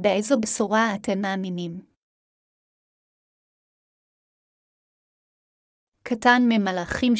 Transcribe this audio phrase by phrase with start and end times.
[0.00, 1.80] באיזו בשורה אתם מאמינים?
[6.02, 7.12] קטן ממלאכים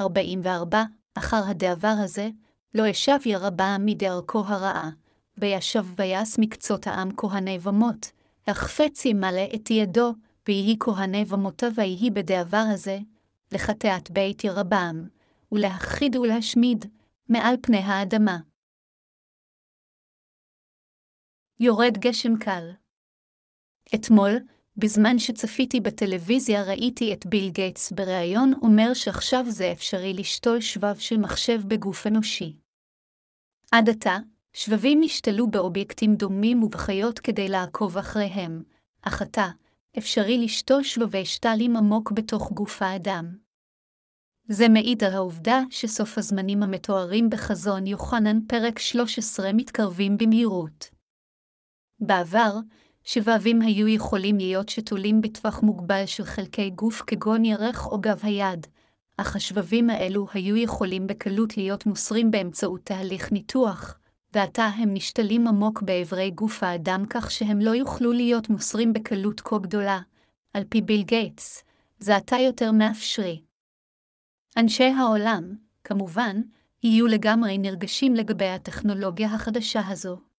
[0.00, 0.76] 13.233-44,
[1.14, 2.28] אחר הדבר הזה,
[2.74, 4.90] לא ישב ירבעם מדרכו הרעה,
[5.38, 8.12] וישב ויעש מקצות העם כהני במות,
[8.46, 10.12] החפץ ימלא את ידו,
[10.48, 12.98] ויהי כהני במותה ויהי בדבר הזה,
[13.52, 15.08] לחטאת בית ירבעם,
[15.52, 16.84] ולהכחיד ולהשמיד,
[17.28, 18.49] מעל פני האדמה.
[21.62, 22.70] יורד גשם קל.
[23.94, 24.30] אתמול,
[24.76, 31.16] בזמן שצפיתי בטלוויזיה ראיתי את ביל גייטס בריאיון אומר שעכשיו זה אפשרי לשתול שבב של
[31.16, 32.56] מחשב בגוף אנושי.
[33.72, 34.16] עד עתה,
[34.52, 38.62] שבבים השתלו באובייקטים דומים ובחיות כדי לעקוב אחריהם,
[39.02, 39.48] אך עתה,
[39.98, 43.36] אפשרי לשתול שבבי שתלים עמוק בתוך גוף האדם.
[44.48, 50.99] זה מעיד על העובדה שסוף הזמנים המתוארים בחזון יוחנן פרק 13 מתקרבים במהירות.
[52.00, 52.54] בעבר,
[53.04, 58.66] שבבים היו יכולים להיות שתולים בטווח מוגבל של חלקי גוף כגון ירך או גב היד,
[59.16, 63.98] אך השבבים האלו היו יכולים בקלות להיות מוסרים באמצעות תהליך ניתוח,
[64.34, 69.58] ועתה הם נשתלים עמוק באברי גוף האדם כך שהם לא יוכלו להיות מוסרים בקלות כה
[69.58, 70.00] גדולה,
[70.54, 71.64] על פי ביל גייטס,
[71.98, 73.42] זה עתה יותר מאפשרי.
[74.56, 75.54] אנשי העולם,
[75.84, 76.40] כמובן,
[76.82, 80.29] יהיו לגמרי נרגשים לגבי הטכנולוגיה החדשה הזו.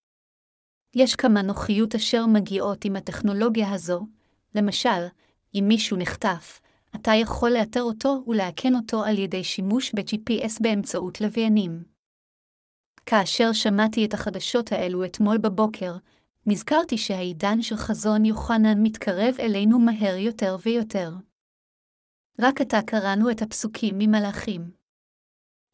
[0.96, 4.08] יש כמה נוחיות אשר מגיעות עם הטכנולוגיה הזו,
[4.56, 5.08] למשל,
[5.56, 6.62] אם מישהו נחטף,
[6.96, 11.84] אתה יכול לאתר אותו ולאכן אותו על ידי שימוש ב-GPS באמצעות לוויינים.
[13.06, 15.96] כאשר שמעתי את החדשות האלו אתמול בבוקר,
[16.46, 21.14] נזכרתי שהעידן של חזון יוחנן מתקרב אלינו מהר יותר ויותר.
[22.40, 24.72] רק עתה קראנו את הפסוקים ממלאכים.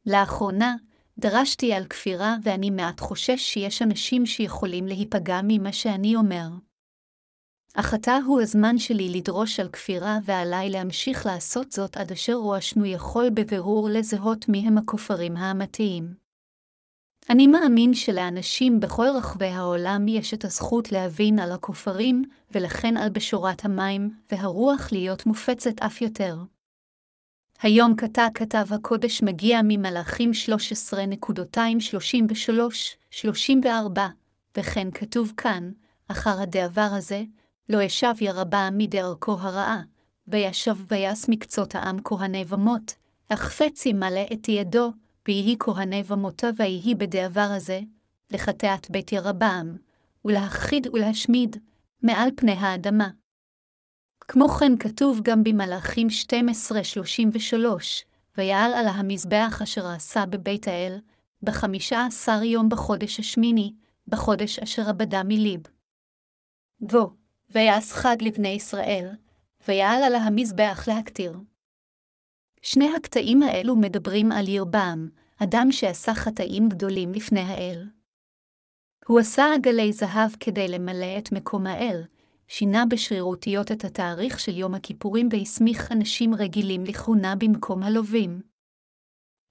[0.05, 0.75] לאחרונה,
[1.19, 6.47] דרשתי על כפירה ואני מעט חושש שיש אנשים שיכולים להיפגע ממה שאני אומר.
[7.75, 12.85] אך עתה הוא הזמן שלי לדרוש על כפירה ועליי להמשיך לעשות זאת עד אשר רועשנו
[12.85, 16.13] יכול בבירור לזהות מיהם הכופרים האמתיים.
[17.29, 23.65] אני מאמין שלאנשים בכל רחבי העולם יש את הזכות להבין על הכופרים, ולכן על בשורת
[23.65, 26.35] המים, והרוח להיות מופצת אף יותר.
[27.61, 30.31] היום קטע כתב הקודש מגיע ממלאכים
[33.13, 33.67] 13.233-34,
[34.57, 35.71] וכן כתוב כאן,
[36.07, 37.23] אחר הדבר הזה,
[37.69, 39.81] לא ישב ירבעם מדרכו הרעה,
[40.27, 42.95] וישב ויעש מקצות העם כהני במות,
[43.29, 44.91] החפץ ימלא את ידו,
[45.27, 47.79] ויהי כהני במותה ויהי בדבר הזה,
[48.31, 49.77] לחטאת בית ירבעם,
[50.25, 51.57] ולהכחיד ולהשמיד,
[52.03, 53.09] מעל פני האדמה.
[54.27, 56.07] כמו כן כתוב גם במלאכים
[57.53, 57.55] 12-33,
[58.37, 60.99] ויעל על המזבח אשר עשה בבית האל,
[61.43, 63.73] בחמישה עשר יום בחודש השמיני,
[64.07, 65.59] בחודש אשר אבדה מליב.
[66.79, 67.13] בו,
[67.49, 69.09] ויעש חג לבני ישראל,
[69.67, 71.33] ויעל על המזבח להקטיר.
[72.61, 75.09] שני הקטעים האלו מדברים על ירבעם,
[75.43, 77.87] אדם שעשה חטאים גדולים לפני האל.
[79.07, 82.03] הוא עשה עגלי זהב כדי למלא את מקום האל,
[82.47, 88.41] שינה בשרירותיות את התאריך של יום הכיפורים והסמיך אנשים רגילים לכהונה במקום הלווים.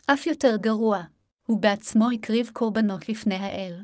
[0.06, 1.02] אף יותר גרוע,
[1.46, 3.82] הוא בעצמו הקריב קורבנות לפני האל.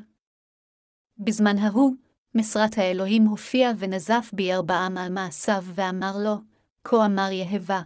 [1.17, 1.95] בזמן ההוא,
[2.35, 6.35] משרת האלוהים הופיע ונזף בירבעם על מעשיו ואמר לו,
[6.83, 7.81] כה אמר יהבה,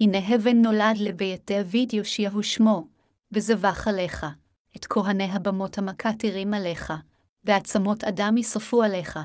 [0.00, 2.86] הנה הבן נולד לבית דוד יאשיהו שמו,
[3.32, 4.26] וזבח עליך,
[4.76, 6.92] את כהני הבמות המכה תירים עליך,
[7.44, 9.18] ועצמות אדם יספו עליך,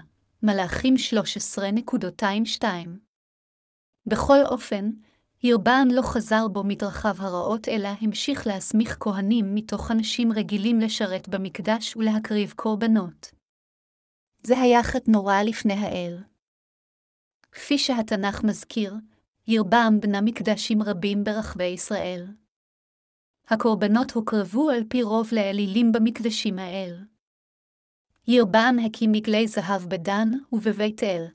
[0.43, 0.95] מלאכים
[2.61, 2.65] 13.22.
[4.05, 4.89] בכל אופן,
[5.43, 11.95] ירבעם לא חזר בו מדרכיו הרעות, אלא המשיך להסמיך כהנים מתוך אנשים רגילים לשרת במקדש
[11.95, 13.31] ולהקריב קורבנות.
[14.43, 16.23] זה היה חטא נורא לפני האל.
[17.51, 18.95] כפי שהתנ"ך מזכיר,
[19.47, 22.27] ירבעם בנה מקדשים רבים ברחבי ישראל.
[23.47, 27.05] הקורבנות הוקרבו על פי רוב לאלילים במקדשים האל.
[28.31, 31.25] ירבעם הקים מגלי זהב בדן ובבית אל,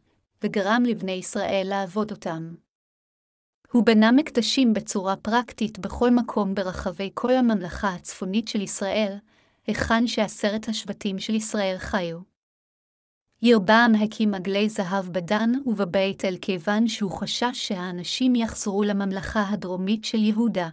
[0.42, 2.54] וגרם לבני ישראל לעבוד אותם.
[3.72, 9.16] הוא בנה מקדשים בצורה פרקטית בכל מקום ברחבי כל הממלכה הצפונית של ישראל,
[9.66, 12.18] היכן שעשרת השבטים של ישראל חיו.
[13.42, 20.18] ירבעם הקים עגלי זהב בדן ובבית אל כיוון שהוא חשש שהאנשים יחזרו לממלכה הדרומית של
[20.18, 20.68] יהודה.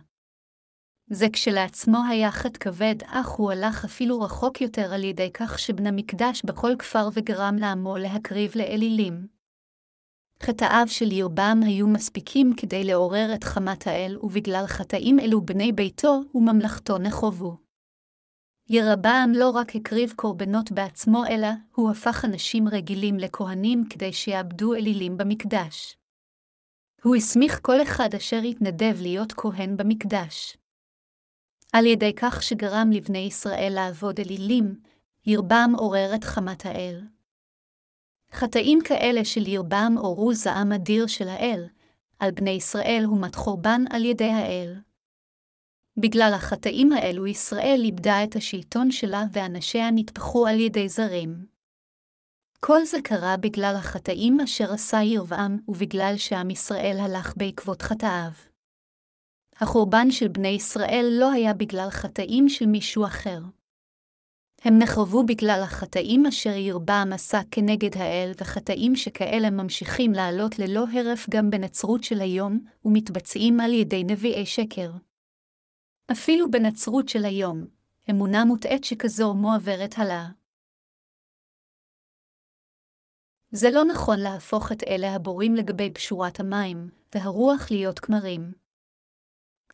[1.14, 5.92] זה כשלעצמו היה חטא כבד, אך הוא הלך אפילו רחוק יותר על ידי כך שבנה
[5.92, 9.28] מקדש בכל כפר וגרם לעמו להקריב לאלילים.
[10.44, 16.22] חטאיו של ירבעם היו מספיקים כדי לעורר את חמת האל, ובגלל חטאים אלו בני ביתו
[16.36, 17.58] וממלכתו נחובו.
[18.70, 25.18] ירבעם לא רק הקריב קורבנות בעצמו, אלא הוא הפך אנשים רגילים לכהנים כדי שיעבדו אלילים
[25.18, 25.98] במקדש.
[27.04, 30.61] הוא הסמיך כל אחד אשר התנדב להיות כהן במקדש.
[31.72, 34.76] על ידי כך שגרם לבני ישראל לעבוד אלילים,
[35.26, 37.02] ירבעם עורר את חמת האל.
[38.32, 41.66] חטאים כאלה של ירבעם עוררו זעם אדיר של האל,
[42.20, 44.76] על בני ישראל הומת חורבן על ידי האל.
[45.98, 51.46] בגלל החטאים האלו ישראל איבדה את השלטון שלה ואנשיה נטפחו על ידי זרים.
[52.60, 58.51] כל זה קרה בגלל החטאים אשר עשה ירבעם ובגלל שעם ישראל הלך בעקבות חטאיו.
[59.62, 63.40] החורבן של בני ישראל לא היה בגלל חטאים של מישהו אחר.
[64.62, 71.30] הם נחרבו בגלל החטאים אשר ירבעם עשה כנגד האל, וחטאים שכאלה ממשיכים לעלות ללא הרף
[71.30, 74.92] גם בנצרות של היום, ומתבצעים על ידי נביאי שקר.
[76.12, 77.66] אפילו בנצרות של היום,
[78.10, 80.28] אמונה מוטעית שכזו מועברת הלאה.
[83.52, 88.61] זה לא נכון להפוך את אלה הבורים לגבי פשורת המים, והרוח להיות כמרים.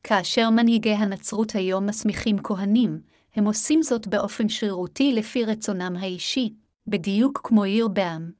[0.10, 3.02] כאשר מנהיגי הנצרות היום מסמיכים כהנים,
[3.36, 6.54] הם עושים זאת באופן שרירותי לפי רצונם האישי,
[6.88, 8.32] בדיוק כמו ירבעם.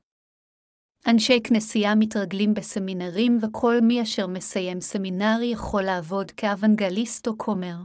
[1.08, 7.76] אנשי כנסייה מתרגלים בסמינרים וכל מי אשר מסיים סמינר יכול לעבוד כאוונגליסט או כומר.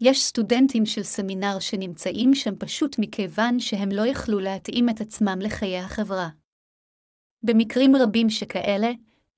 [0.00, 5.78] יש סטודנטים של סמינר שנמצאים שם פשוט מכיוון שהם לא יכלו להתאים את עצמם לחיי
[5.78, 6.28] החברה.
[7.42, 8.90] במקרים רבים שכאלה,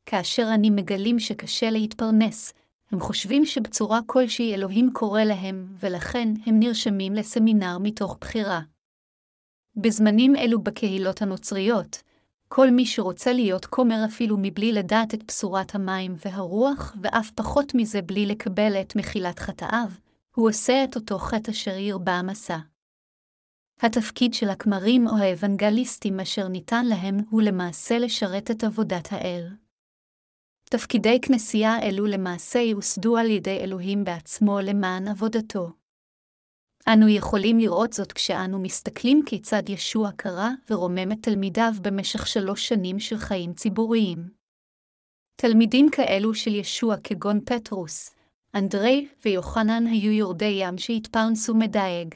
[0.07, 2.53] כאשר אני מגלים שקשה להתפרנס,
[2.95, 8.61] הם חושבים שבצורה כלשהי אלוהים קורא להם, ולכן הם נרשמים לסמינר מתוך בחירה.
[9.77, 12.03] בזמנים אלו בקהילות הנוצריות,
[12.49, 18.03] כל מי שרוצה להיות כומר אפילו מבלי לדעת את בשורת המים והרוח, ואף פחות מזה
[18.03, 19.89] בלי לקבל את מחילת חטאיו,
[20.35, 22.59] הוא עושה את אותו חטא אשר ירבה המסע.
[23.81, 29.64] התפקיד של הכמרים או האוונגליסטים אשר ניתן להם הוא למעשה לשרת את עבודת האל.
[30.77, 35.71] תפקידי כנסייה אלו למעשה יוסדו על ידי אלוהים בעצמו למען עבודתו.
[36.93, 42.99] אנו יכולים לראות זאת כשאנו מסתכלים כיצד ישוע קרא ורומם את תלמידיו במשך שלוש שנים
[42.99, 44.29] של חיים ציבוריים.
[45.37, 48.15] תלמידים כאלו של ישוע כגון פטרוס,
[48.55, 52.15] אנדרי ויוחנן היו יורדי ים שהתפרנסו מדייג.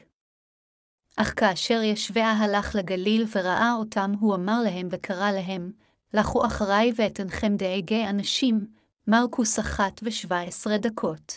[1.17, 5.71] אך כאשר ישביה הלך לגליל וראה אותם, הוא אמר להם וקרא להם,
[6.13, 8.67] לכו אחריי ואתנכם דאגי אנשים,
[9.07, 11.33] מרקוס אחת ושבע עשרה דקות.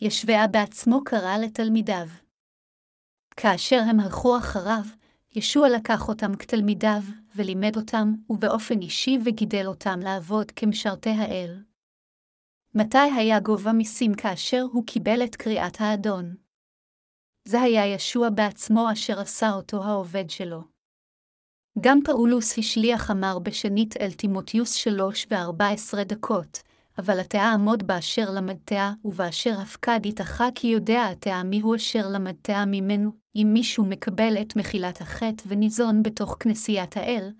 [0.00, 2.06] ישביה בעצמו קרא לתלמידיו.
[3.36, 4.84] כאשר הם הלכו אחריו,
[5.36, 7.02] ישוע לקח אותם כתלמידיו,
[7.36, 11.62] ולימד אותם, ובאופן אישי וגידל אותם לעבוד כמשרתי האל.
[12.74, 16.34] מתי היה גובה מיסים כאשר הוא קיבל את קריאת האדון?
[17.44, 20.79] זה היה ישוע בעצמו אשר עשה אותו העובד שלו.
[21.78, 26.62] גם פאולוס השליח אמר בשנית אל תימותיוס שלוש וארבע עשרה דקות,
[26.98, 33.10] אבל אתה עמוד באשר למדתיה, ובאשר הפקד איתך כי יודע אתה מיהו אשר למדתיה ממנו,
[33.36, 37.30] אם מישהו מקבל את מחילת החטא וניזון בתוך כנסיית האל,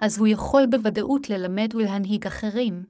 [0.00, 2.84] אז הוא יכול בוודאות ללמד ולהנהיג אחרים.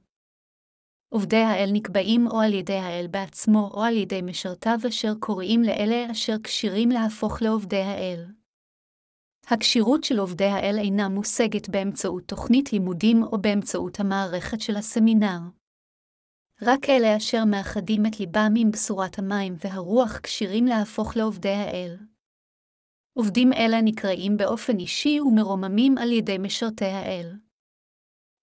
[1.09, 6.11] עובדי האל נקבעים או על ידי האל בעצמו, או על ידי משרתיו אשר קוראים לאלה
[6.11, 8.38] אשר כשירים להפוך לעובדי האל.
[9.51, 15.39] הכשירות של עובדי האל אינה מושגת באמצעות תוכנית לימודים או באמצעות המערכת של הסמינר.
[16.61, 21.97] רק אלה אשר מאחדים את ליבם עם בשורת המים והרוח כשירים להפוך לעובדי האל.
[23.13, 27.35] עובדים אלה נקראים באופן אישי ומרוממים על ידי משרתי האל.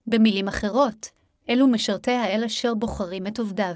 [0.07, 1.07] במילים אחרות,
[1.49, 3.75] אלו משרתי האל אשר בוחרים את עובדיו.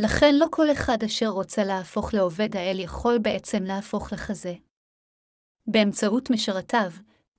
[0.00, 4.54] לכן לא כל אחד אשר רוצה להפוך לעובד האל יכול בעצם להפוך לכזה.
[5.70, 6.90] באמצעות משרתיו,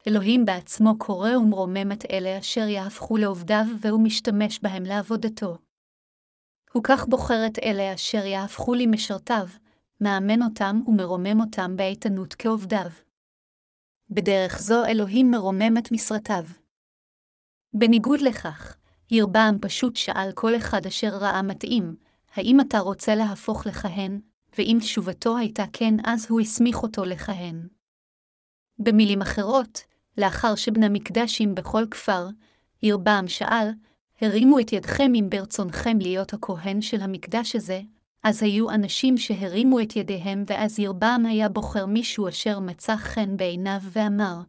[0.08, 5.58] אלוהים בעצמו קורא ומרומם את אלה אשר יהפכו לעובדיו והוא משתמש בהם לעבודתו.
[6.74, 9.48] הוא כך בוחר את אלה אשר יהפכו למשרתיו,
[10.02, 12.90] מאמן אותם ומרומם אותם באיתנות כעובדיו.
[14.10, 16.44] בדרך זו אלוהים מרומם את משרתיו.
[17.74, 18.78] בניגוד לכך,
[19.12, 21.96] ירבעם פשוט שאל כל אחד אשר ראה מתאים,
[22.36, 24.22] האם אתה רוצה להפוך לכהן,
[24.58, 27.68] ואם תשובתו הייתה כן, אז הוא הסמיך אותו לכהן.
[28.84, 29.82] במילים אחרות,
[30.18, 32.28] לאחר שבנה מקדשים בכל כפר,
[32.84, 33.68] ירבעם שאל,
[34.22, 37.82] הרימו את ידכם אם ברצונכם להיות הכהן של המקדש הזה,
[38.24, 43.80] אז היו אנשים שהרימו את ידיהם, ואז ירבעם היה בוחר מישהו אשר מצא חן בעיניו
[43.92, 44.42] ואמר,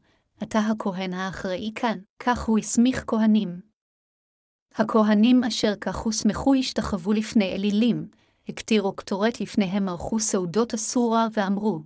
[0.42, 3.60] אתה הכהן האחראי כאן, כך הוא הסמיך כהנים.
[4.74, 8.08] הכהנים אשר כך הוסמכו השתחוו לפני אלילים,
[8.48, 11.80] הקטירו קטורת לפניהם ערכו סעודות אסורה ואמרו,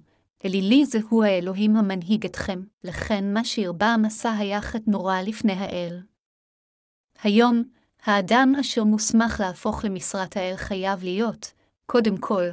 [0.46, 6.00] אלילי זהו האלוהים המנהיג אתכם, לכן מה שהרבה המסע היה חטא נורא לפני האל.
[7.22, 7.62] היום,
[8.04, 11.52] האדם אשר מוסמך להפוך למשרת האל חייב להיות,
[11.86, 12.44] קודם כל,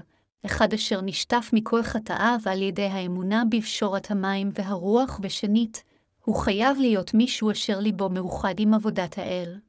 [0.46, 5.84] אחד אשר נשטף מכל חטאיו על ידי האמונה בפשורת המים והרוח, ושנית,
[6.26, 9.60] הוא חייב להיות מישהו אשר ליבו מאוחד עם עבודת האל.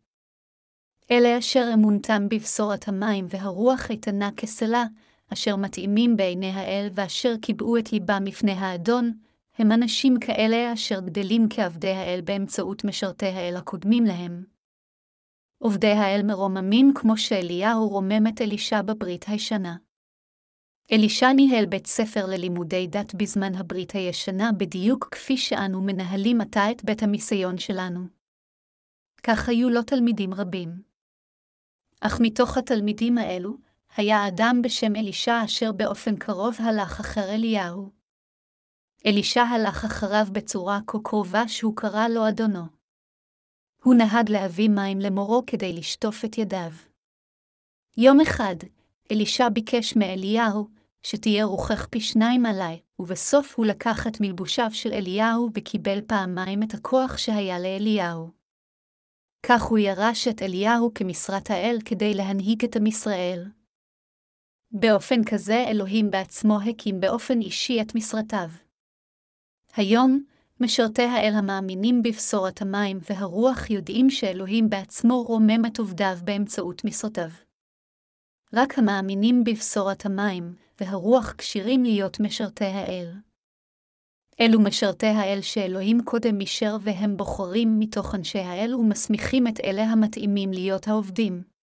[1.11, 4.85] אלה אשר אמונתם בבשורת המים והרוח איתנה כסלה,
[5.35, 9.13] אשר מתאימים בעיני האל ואשר קיבעו את ליבם לפני האדון,
[9.59, 14.45] הם אנשים כאלה אשר גדלים כעבדי האל באמצעות משרתי האל הקודמים להם.
[15.59, 19.77] עובדי האל מרוממים כמו שאליהו רומם את אלישע בברית הישנה.
[20.93, 26.85] אלישע ניהל בית ספר ללימודי דת בזמן הברית הישנה בדיוק כפי שאנו מנהלים עתה את
[26.85, 28.01] בית המיסיון שלנו.
[29.23, 30.83] כך היו לו תלמידים רבים.
[32.01, 33.57] אך מתוך התלמידים האלו,
[33.97, 37.91] היה אדם בשם אלישע אשר באופן קרוב הלך אחר אליהו.
[39.07, 42.65] אלישע הלך אחריו בצורה כה קרובה שהוא קרא לו אדונו.
[43.83, 46.71] הוא נהג להביא מים למורו כדי לשטוף את ידיו.
[47.97, 48.57] יום אחד,
[49.13, 50.69] אלישע ביקש מאליהו,
[51.03, 56.75] שתהיה רוחך פי שניים עליי, ובסוף הוא לקח את מלבושיו של אליהו וקיבל פעמיים את
[56.75, 58.31] הכוח שהיה לאליהו.
[59.47, 63.45] כך הוא ירש את אליהו כמשרת האל כדי להנהיג את עם ישראל.
[64.77, 68.49] באופן כזה אלוהים בעצמו הקים באופן אישי את משרתיו.
[69.77, 70.25] היום,
[70.61, 77.29] משרתי האל המאמינים בבשורת המים והרוח יודעים שאלוהים בעצמו רומם את עובדיו באמצעות משרותיו.
[78.53, 83.13] רק המאמינים בבשורת המים והרוח כשירים להיות משרתי האל.
[84.41, 90.53] אלו משרתי האל שאלוהים קודם אישר והם בוחרים מתוך אנשי האל ומסמיכים את אלה המתאימים
[90.53, 91.54] להיות העובדים.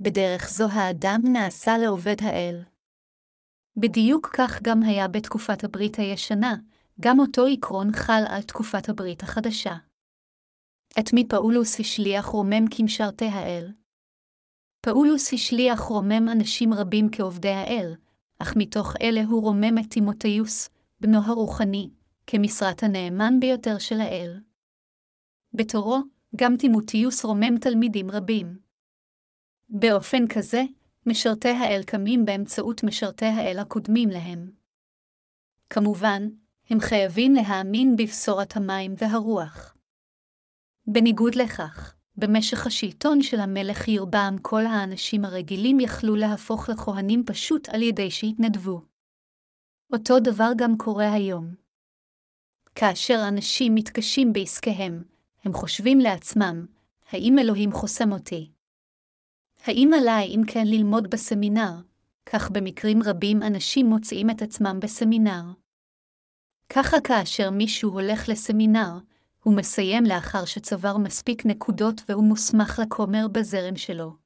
[0.00, 2.62] בדרך זו האדם נעשה לעובד האל.
[3.76, 6.56] בדיוק כך גם היה בתקופת הברית הישנה,
[7.00, 9.74] גם אותו עקרון חל על תקופת הברית החדשה.
[10.98, 13.72] את מי פאולוס השליח רומם כמשרתי האל?
[14.80, 17.94] פאולוס השליח רומם אנשים רבים כעובדי האל,
[18.38, 20.68] אך מתוך אלה הוא רומם את תימותיוס,
[21.00, 21.90] בנו הרוחני,
[22.26, 24.40] כמשרת הנאמן ביותר של האל.
[25.54, 25.98] בתורו,
[26.36, 28.69] גם תימותיוס רומם תלמידים רבים.
[29.72, 30.62] באופן כזה,
[31.06, 34.50] משרתי האל קמים באמצעות משרתי האל הקודמים להם.
[35.70, 36.28] כמובן,
[36.70, 39.76] הם חייבים להאמין בבשורת המים והרוח.
[40.86, 47.82] בניגוד לכך, במשך השלטון של המלך ירבעם כל האנשים הרגילים יכלו להפוך לכהנים פשוט על
[47.82, 48.82] ידי שהתנדבו.
[49.92, 51.54] אותו דבר גם קורה היום.
[52.74, 55.02] כאשר אנשים מתקשים בעסקיהם,
[55.44, 56.66] הם חושבים לעצמם,
[57.10, 58.50] האם אלוהים חוסם אותי?
[59.64, 61.72] האם עליי אם כן ללמוד בסמינר?
[62.26, 65.42] כך במקרים רבים אנשים מוצאים את עצמם בסמינר.
[66.68, 68.98] ככה כאשר מישהו הולך לסמינר,
[69.42, 74.16] הוא מסיים לאחר שצבר מספיק נקודות והוא מוסמך לכומר בזרם שלו.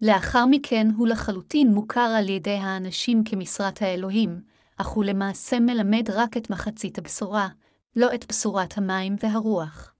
[0.00, 4.40] לאחר מכן הוא לחלוטין מוכר על ידי האנשים כמשרת האלוהים,
[4.76, 7.48] אך הוא למעשה מלמד רק את מחצית הבשורה,
[7.96, 9.95] לא את בשורת המים והרוח.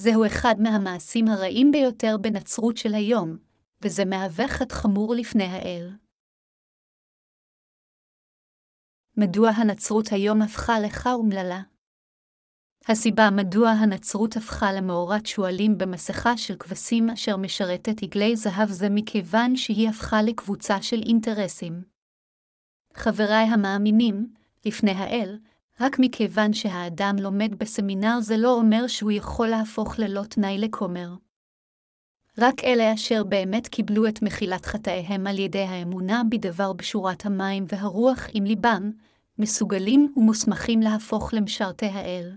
[0.00, 3.36] זהו אחד מהמעשים הרעים ביותר בנצרות של היום,
[3.82, 5.90] וזה מהווה חטא חמור לפני האל.
[9.16, 11.60] מדוע הנצרות היום הפכה לך אומללה?
[12.88, 19.56] הסיבה מדוע הנצרות הפכה למאורת שועלים במסכה של כבשים אשר משרתת עגלי זהב זה מכיוון
[19.56, 21.82] שהיא הפכה לקבוצה של אינטרסים.
[22.94, 24.34] חבריי המאמינים,
[24.66, 25.38] לפני האל,
[25.80, 31.14] רק מכיוון שהאדם לומד בסמינר זה לא אומר שהוא יכול להפוך ללא תנאי לכומר.
[32.38, 38.26] רק אלה אשר באמת קיבלו את מחילת חטאיהם על ידי האמונה בדבר בשורת המים והרוח
[38.34, 38.90] עם ליבם,
[39.38, 42.36] מסוגלים ומוסמכים להפוך למשרתי האל.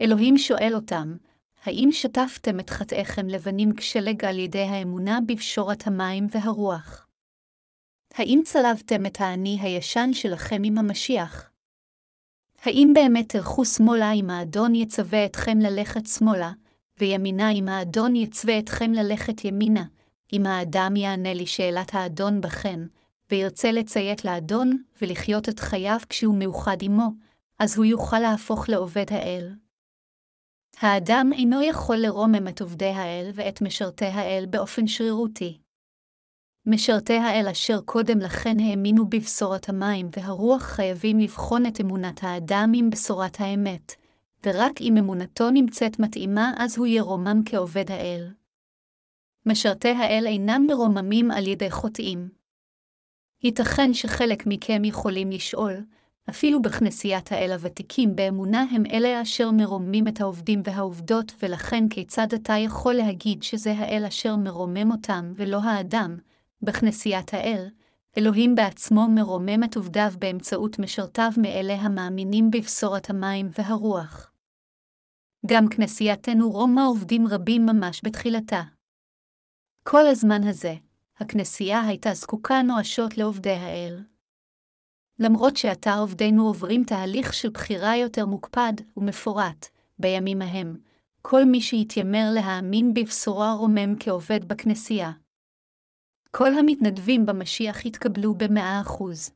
[0.00, 1.16] אלוהים שואל אותם,
[1.64, 7.06] האם שטפתם את חטאיכם לבנים כשלג על ידי האמונה בפשורת המים והרוח?
[8.14, 11.55] האם צלבתם את האני הישן שלכם עם המשיח?
[12.66, 16.52] האם באמת תלכו שמאלה אם האדון יצווה אתכם ללכת שמאלה,
[17.00, 19.84] וימינה אם האדון יצווה אתכם ללכת ימינה,
[20.32, 22.80] אם האדם יענה לשאלת האדון בכן,
[23.30, 27.08] וירצה לציית לאדון ולחיות את חייו כשהוא מאוחד עמו,
[27.58, 29.54] אז הוא יוכל להפוך לעובד האל.
[30.80, 35.58] האדם אינו יכול לרומם את עובדי האל ואת משרתי האל באופן שרירותי.
[36.68, 42.90] משרתי האל אשר קודם לכן האמינו בבשורת המים והרוח חייבים לבחון את אמונת האדם עם
[42.90, 43.92] בשורת האמת,
[44.46, 48.32] ורק אם אמונתו נמצאת מתאימה אז הוא ירומם כעובד האל.
[49.46, 52.28] משרתי האל אינם מרוממים על ידי חוטאים.
[53.42, 55.74] ייתכן שחלק מכם יכולים לשאול,
[56.30, 62.52] אפילו בכנסיית האל הוותיקים באמונה הם אלה אשר מרוממים את העובדים והעובדות, ולכן כיצד אתה
[62.58, 66.16] יכול להגיד שזה האל אשר מרומם אותם ולא האדם,
[66.62, 67.68] בכנסיית האל,
[68.18, 74.32] אלוהים בעצמו מרומם את עובדיו באמצעות משרתיו מאלה המאמינים בבשורת המים והרוח.
[75.46, 78.62] גם כנסייתנו רומא עובדים רבים ממש בתחילתה.
[79.82, 80.74] כל הזמן הזה,
[81.16, 84.04] הכנסייה הייתה זקוקה נואשות לעובדי האל.
[85.18, 90.76] למרות שעתה עובדינו עוברים תהליך של בחירה יותר מוקפד ומפורט, בימים ההם,
[91.22, 95.10] כל מי שהתיימר להאמין בבשורה רומם כעובד בכנסייה.
[96.38, 99.30] כל המתנדבים במשיח התקבלו במאה אחוז.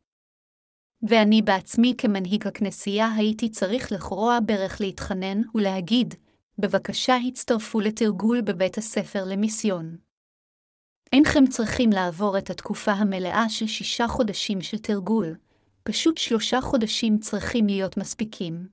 [1.08, 6.14] ואני בעצמי כמנהיג הכנסייה הייתי צריך לכרוע ברך להתחנן ולהגיד,
[6.58, 9.96] בבקשה הצטרפו לתרגול בבית הספר למיסיון.
[11.12, 15.36] אינכם צריכים לעבור את התקופה המלאה של שישה חודשים של תרגול,
[15.82, 18.68] פשוט שלושה חודשים צריכים להיות מספיקים.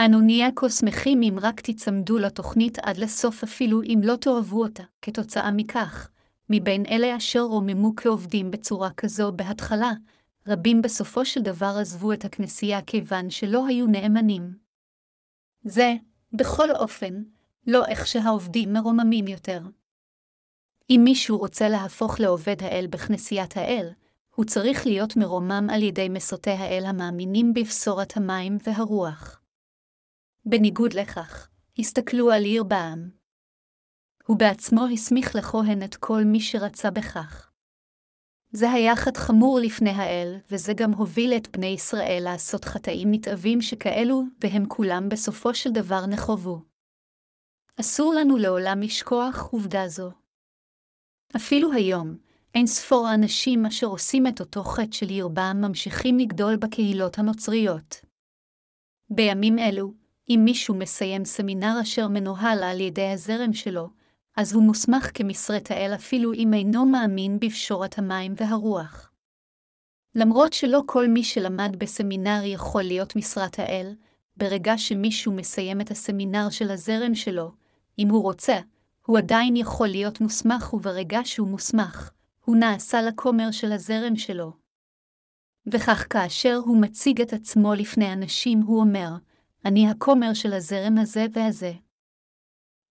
[0.00, 4.82] אנו נהיה כה שמחים אם רק תיצמדו לתוכנית עד לסוף אפילו אם לא תאהבו אותה,
[5.02, 6.08] כתוצאה מכך,
[6.50, 9.92] מבין אלה אשר רוממו כעובדים בצורה כזו בהתחלה,
[10.48, 14.54] רבים בסופו של דבר עזבו את הכנסייה כיוון שלא היו נאמנים.
[15.64, 15.94] זה,
[16.32, 17.22] בכל אופן,
[17.66, 19.60] לא איך שהעובדים מרוממים יותר.
[20.90, 23.90] אם מישהו רוצה להפוך לעובד האל בכנסיית האל,
[24.34, 29.40] הוא צריך להיות מרומם על ידי מסותי האל המאמינים בבשורת המים והרוח.
[30.44, 33.21] בניגוד לכך, הסתכלו על עיר בעם.
[34.32, 37.50] הוא בעצמו הסמיך לכהן את כל מי שרצה בכך.
[38.52, 43.60] זה היה חטא חמור לפני האל, וזה גם הוביל את בני ישראל לעשות חטאים נתעבים
[43.60, 46.62] שכאלו, והם כולם בסופו של דבר נחובו.
[47.80, 50.10] אסור לנו לעולם לשכוח עובדה זו.
[51.36, 52.16] אפילו היום,
[52.54, 58.04] אין ספור האנשים אשר עושים את אותו חטא של ירבעם ממשיכים לגדול בקהילות הנוצריות.
[59.10, 59.92] בימים אלו,
[60.28, 64.01] אם מישהו מסיים סמינר אשר מנוהל על ידי הזרם שלו,
[64.36, 69.10] אז הוא מוסמך כמשרת האל אפילו אם אינו מאמין בפשורת המים והרוח.
[70.14, 73.94] למרות שלא כל מי שלמד בסמינר יכול להיות משרת האל,
[74.36, 77.52] ברגע שמישהו מסיים את הסמינר של הזרם שלו,
[77.98, 78.58] אם הוא רוצה,
[79.06, 82.10] הוא עדיין יכול להיות מוסמך וברגע שהוא מוסמך,
[82.44, 84.52] הוא נעשה לכומר של הזרם שלו.
[85.66, 89.08] וכך כאשר הוא מציג את עצמו לפני אנשים, הוא אומר,
[89.64, 91.72] אני הכומר של הזרם הזה והזה.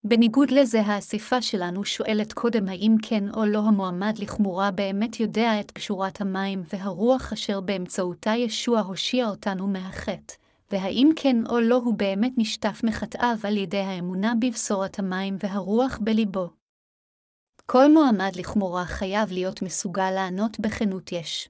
[0.03, 5.71] בניגוד לזה, האספה שלנו שואלת קודם האם כן או לא המועמד לכמורה באמת יודע את
[5.71, 10.33] קשורת המים והרוח אשר באמצעותה ישוע הושיע אותנו מהחטא,
[10.71, 16.49] והאם כן או לא הוא באמת נשטף מחטאיו על ידי האמונה בבשורת המים והרוח בליבו.
[17.65, 21.49] כל מועמד לכמורה חייב להיות מסוגל לענות בכנות יש.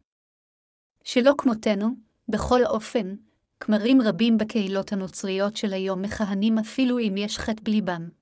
[1.03, 1.87] שלא כמותנו,
[2.29, 3.15] בכל אופן,
[3.59, 8.20] כמרים רבים בקהילות הנוצריות של היום מכהנים אפילו אם יש חטא בליבם.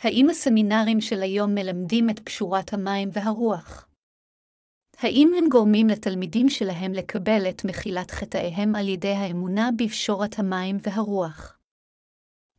[0.00, 3.88] האם הסמינרים של היום מלמדים את פשורת המים והרוח?
[4.98, 11.58] האם הם גורמים לתלמידים שלהם לקבל את מחילת חטאיהם על ידי האמונה בפשורת המים והרוח?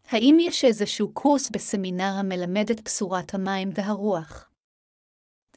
[0.09, 4.51] האם יש איזשהו קורס בסמינר המלמד את בשורת המים והרוח?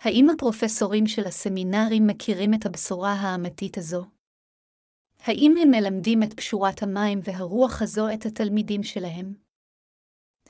[0.00, 4.04] האם הפרופסורים של הסמינרים מכירים את הבשורה האמתית הזו?
[5.20, 9.49] האם הם מלמדים את פשורת המים והרוח הזו את התלמידים שלהם?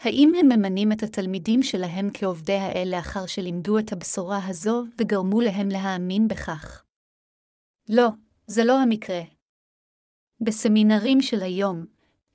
[0.00, 5.68] האם הם ממנים את התלמידים שלהם כעובדי האל לאחר שלימדו את הבשורה הזו וגרמו להם
[5.68, 6.84] להאמין בכך?
[7.88, 8.08] לא,
[8.46, 9.20] זה לא המקרה.
[10.40, 11.86] בסמינרים של היום,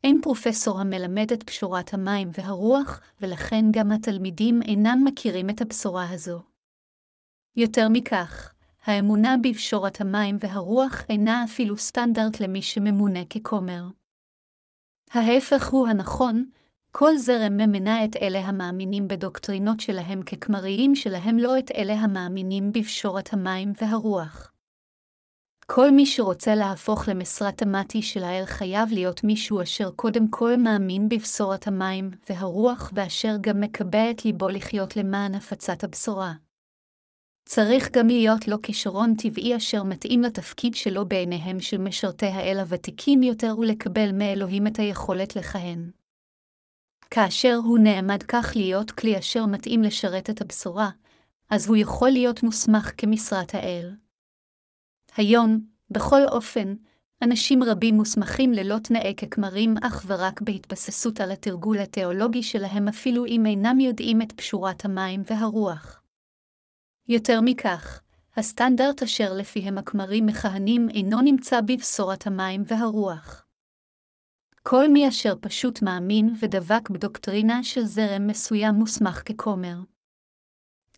[0.03, 6.41] אין פרופסור המלמד את פשורת המים והרוח, ולכן גם התלמידים אינם מכירים את הבשורה הזו.
[7.55, 13.83] יותר מכך, האמונה בפשורת המים והרוח אינה אפילו סטנדרט למי שממונה ככומר.
[15.11, 16.49] ההפך הוא הנכון,
[16.97, 23.33] כל זרם ממנה את אלה המאמינים בדוקטרינות שלהם ככמריים שלהם לא את אלה המאמינים בפשורת
[23.33, 24.51] המים והרוח.
[25.65, 31.09] כל מי שרוצה להפוך למשרת המתי של האל חייב להיות מישהו אשר קודם כל מאמין
[31.09, 36.33] בבשורת המים והרוח ואשר גם מקבע את ליבו לחיות למען הפצת הבשורה.
[37.49, 43.23] צריך גם להיות לו כישרון טבעי אשר מתאים לתפקיד שלו בעיניהם של משרתי האל הוותיקים
[43.23, 46.04] יותר ולקבל מאלוהים את היכולת לכהן.
[47.15, 50.89] כאשר הוא נעמד כך להיות כלי אשר מתאים לשרת את הבשורה,
[51.49, 53.95] אז הוא יכול להיות מוסמך כמשרת האל.
[55.17, 56.75] היום, בכל אופן,
[57.21, 63.45] אנשים רבים מוסמכים ללא תנאי ככמרים אך ורק בהתבססות על התרגול התיאולוגי שלהם אפילו אם
[63.45, 66.01] אינם יודעים את פשורת המים והרוח.
[67.07, 68.01] יותר מכך,
[68.35, 73.44] הסטנדרט אשר לפיהם הכמרים מכהנים אינו נמצא בבשורת המים והרוח.
[74.67, 79.75] כל מי אשר פשוט מאמין ודבק בדוקטרינה של זרם מסוים מוסמך ככומר.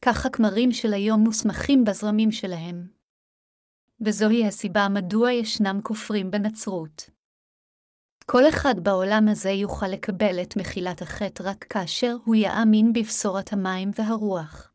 [0.01, 2.87] כך הכמרים של היום מוסמכים בזרמים שלהם.
[4.01, 7.09] וזוהי הסיבה מדוע ישנם כופרים בנצרות.
[8.25, 13.91] כל אחד בעולם הזה יוכל לקבל את מחילת החטא רק כאשר הוא יאמין בבשורת המים
[13.99, 14.73] והרוח.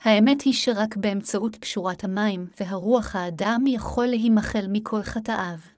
[0.00, 5.77] האמת היא שרק באמצעות פשורת המים והרוח האדם יכול להימחל מכל חטאיו.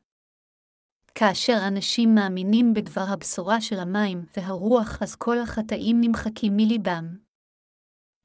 [1.14, 7.16] כאשר אנשים מאמינים בדבר הבשורה של המים והרוח, אז כל החטאים נמחקים מליבם.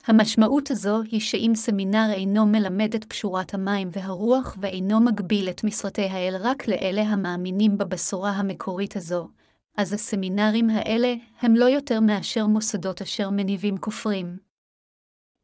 [0.07, 6.01] המשמעות הזו היא שאם סמינר אינו מלמד את פשורת המים והרוח ואינו מגביל את משרתי
[6.01, 9.29] האל רק לאלה המאמינים בבשורה המקורית הזו,
[9.77, 14.37] אז הסמינרים האלה הם לא יותר מאשר מוסדות אשר מניבים כופרים.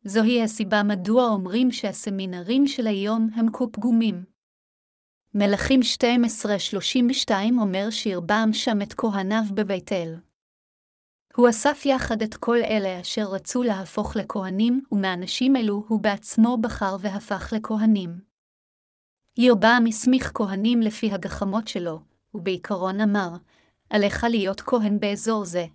[0.04, 4.31] זוהי הסיבה מדוע אומרים שהסמינרים של היום הם כה פגומים.
[5.36, 5.80] מלכים
[7.30, 10.16] 12-32 אומר שירבעם שם את כהניו בבית אל.
[11.36, 16.96] הוא אסף יחד את כל אלה אשר רצו להפוך לכהנים, ומאנשים אלו הוא בעצמו בחר
[17.00, 18.20] והפך לכהנים.
[19.38, 22.00] ירבעם הסמיך כהנים לפי הגחמות שלו,
[22.34, 23.30] ובעיקרון אמר,
[23.90, 25.66] עליך להיות כהן באזור זה,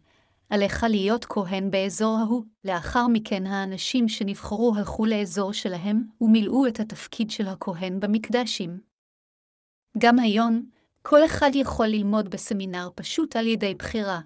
[0.51, 2.45] עליך להיות כהן באזור ההוא.
[2.65, 8.86] לאחר מכן האנשים שנבחרו הלכו לאזור שלהם, ומילאו את התפקיד של הכהן במקדשים.
[9.99, 10.63] גם היום,
[11.03, 14.21] כל אחד יכול ללמוד בסמינר פשוט על ידי בחירה.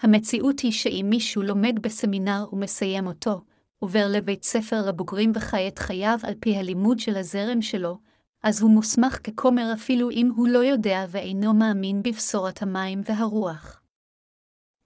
[0.00, 3.40] המציאות היא שאם מישהו לומד בסמינר ומסיים אותו,
[3.78, 7.98] עובר לבית ספר לבוגרים וחי את חייו על פי הלימוד של הזרם שלו,
[8.42, 13.80] אז הוא מוסמך ככומר אפילו אם הוא לא יודע ואינו מאמין בבשורת המים והרוח.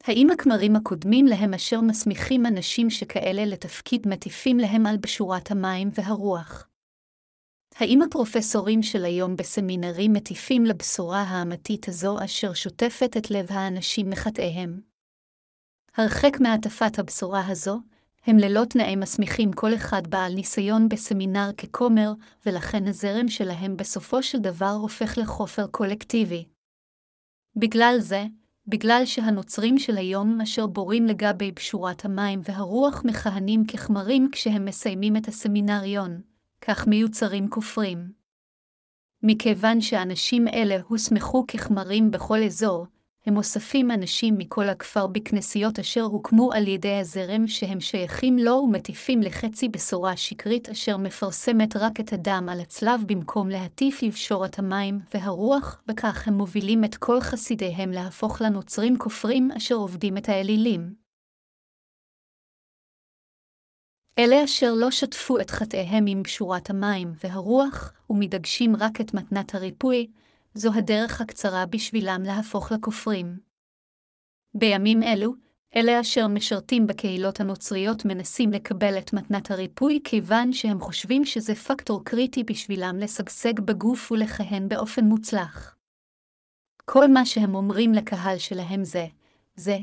[0.05, 6.70] האם הכמרים הקודמים להם אשר מסמיכים אנשים שכאלה לתפקיד מטיפים להם על בשורת המים והרוח?
[7.81, 14.81] האם הפרופסורים של היום בסמינרים מטיפים לבשורה האמתית הזו אשר שוטפת את לב האנשים מחטאיהם?
[15.97, 17.81] הרחק מהטפת הבשורה הזו,
[18.27, 22.13] הם ללא תנאי מסמיכים כל אחד בעל ניסיון בסמינר ככומר,
[22.47, 26.45] ולכן הזרם שלהם בסופו של דבר הופך לחופר קולקטיבי.
[27.57, 28.25] בגלל זה,
[28.67, 35.29] בגלל שהנוצרים של היום אשר בורים לגבי בשורת המים והרוח מכהנים ככמרים כשהם מסיימים את
[35.29, 36.30] הסמינריון,
[36.61, 38.13] כך מיוצרים כופרים.
[39.23, 42.87] מכיוון שאנשים אלה הוסמכו ככמרים בכל אזור,
[43.27, 49.23] הם אוספים אנשים מכל הכפר בכנסיות אשר הוקמו על ידי הזרם שהם שייכים לו ומטיפים
[49.23, 54.01] לחצי בשורה שקרית אשר מפרסמת רק את הדם על הצלב במקום להטיף
[54.45, 60.29] את המים והרוח, וכך הם מובילים את כל חסידיהם להפוך לנוצרים כופרים אשר עובדים את
[60.29, 61.00] האלילים.
[64.21, 70.07] אלה אשר לא שטפו את חטאיהם עם שורת המים והרוח, ומדגשים רק את מתנת הריפוי,
[70.55, 73.39] זו הדרך הקצרה בשבילם להפוך לכופרים.
[74.55, 75.35] בימים אלו,
[75.77, 82.05] אלה אשר משרתים בקהילות הנוצריות מנסים לקבל את מתנת הריפוי כיוון שהם חושבים שזה פקטור
[82.05, 85.77] קריטי בשבילם לשגשג בגוף ולכהן באופן מוצלח.
[86.85, 89.07] כל מה שהם אומרים לקהל שלהם זה,
[89.57, 89.79] זה,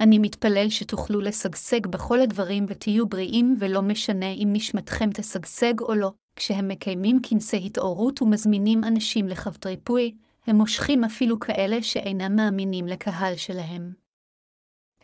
[0.00, 6.12] אני מתפלל שתוכלו לשגשג בכל הדברים ותהיו בריאים ולא משנה אם נשמתכם תשגשג או לא,
[6.36, 10.14] כשהם מקיימים כנסי התעוררות ומזמינים אנשים לכבד ריפוי,
[10.46, 13.92] הם מושכים אפילו כאלה שאינם מאמינים לקהל שלהם.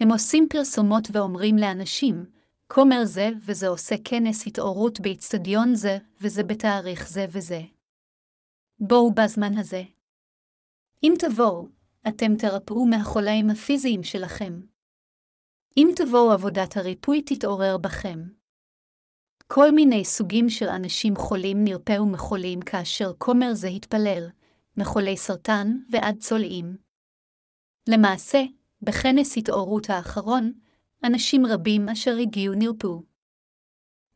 [0.00, 2.24] הם עושים פרסומות ואומרים לאנשים,
[2.66, 7.61] כומר זה וזה עושה כנס התעוררות באצטדיון זה, וזה בתאריך זה וזה.
[8.80, 9.83] בואו בזמן הזה.
[11.02, 11.68] אם תבואו,
[12.09, 14.73] אתם תרפאו מהחולאים הפיזיים שלכם.
[15.76, 18.18] אם תבואו עבודת הריפוי תתעורר בכם.
[19.46, 24.28] כל מיני סוגים של אנשים חולים נרפאו מחולים כאשר כומר זה התפלל,
[24.76, 26.76] מחולי סרטן ועד צולעים.
[27.88, 28.42] למעשה,
[28.82, 30.52] בכנס התעוררות האחרון,
[31.04, 33.02] אנשים רבים אשר הגיעו נרפאו.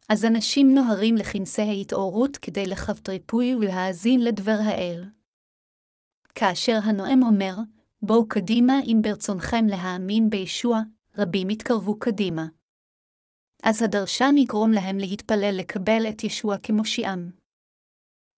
[0.09, 5.05] אז אנשים נוהרים לכנסי ההתעוררות כדי לכבד ריפוי ולהאזין לדבר האל.
[6.35, 7.55] כאשר הנואם אומר,
[8.03, 10.81] בואו קדימה אם ברצונכם להאמין בישוע,
[11.19, 12.47] רבים יתקרבו קדימה.
[13.63, 17.31] אז הדרשן יגרום להם להתפלל לקבל את ישוע כמושיעם.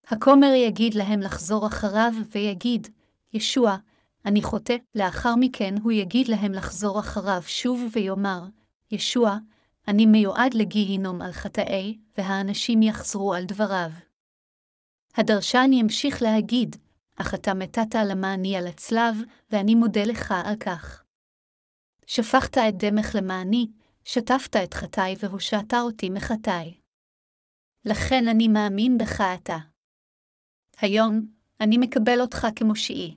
[0.07, 2.89] הכומר יגיד להם לחזור אחריו ויגיד,
[3.33, 3.77] ישוע,
[4.25, 8.43] אני חוטא, לאחר מכן הוא יגיד להם לחזור אחריו שוב ויאמר,
[8.91, 9.37] ישוע,
[9.89, 13.91] אני מיועד לגיהינום על חטאי, והאנשים יחזרו על דבריו.
[15.17, 16.77] הדרשן ימשיך להגיד,
[17.17, 19.17] אך אתה מתת למעני על הצלב,
[19.51, 21.00] ואני מודה לך על כך.
[22.13, 23.67] שפכת את דמך למעני,
[24.05, 26.75] שטפת את חטאי והושעת אותי מחטאי.
[27.85, 29.59] לכן אני מאמין בך אתה.
[30.81, 31.27] היום,
[31.61, 33.17] אני מקבל אותך כמושיעי.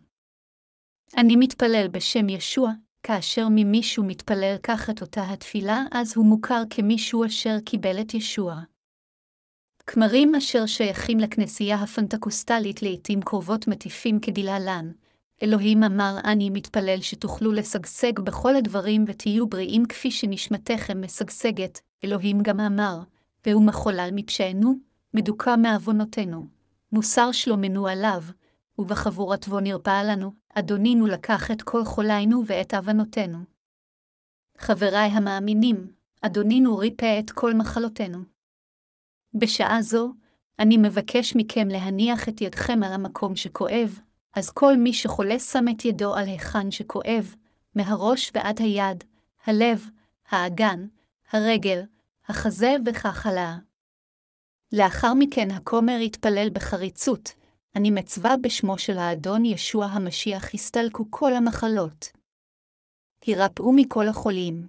[1.17, 2.71] אני מתפלל בשם ישוע,
[3.03, 8.55] כאשר ממישהו מתפלל כך את אותה התפילה, אז הוא מוכר כמישהו אשר קיבל את ישוע.
[9.87, 14.91] כמרים אשר שייכים לכנסייה הפנטקוסטלית לעתים קרובות מטיפים כדלהלן.
[15.43, 21.81] אלוהים אמר, אני מתפלל שתוכלו לשגשג בכל הדברים ותהיו בריאים כפי שנשמתכם משגשגת.
[22.03, 22.99] אלוהים גם אמר,
[23.45, 24.73] והוא מחולל מפשענו,
[25.13, 26.47] מדוכא מעוונותינו.
[26.91, 28.23] מוסר שלומנו עליו,
[28.79, 33.37] ובחבורתו נרפא לנו, אדונינו לקח את כל חוליינו ואת עוונותינו.
[34.57, 35.87] חבריי המאמינים,
[36.21, 38.19] אדונינו ריפא את כל מחלותינו.
[39.33, 40.13] בשעה זו,
[40.59, 43.99] אני מבקש מכם להניח את ידכם על המקום שכואב,
[44.33, 47.35] אז כל מי שחולה שם את ידו על היכן שכואב,
[47.75, 49.03] מהראש ועד היד,
[49.45, 49.85] הלב,
[50.29, 50.87] האגן,
[51.31, 51.81] הרגל,
[52.27, 53.57] החזה וכך הלאה.
[54.71, 57.29] לאחר מכן הכומר התפלל בחריצות,
[57.75, 62.11] אני מצווה בשמו של האדון ישוע המשיח הסתלקו כל המחלות.
[63.25, 64.67] הירפאו מכל החולים.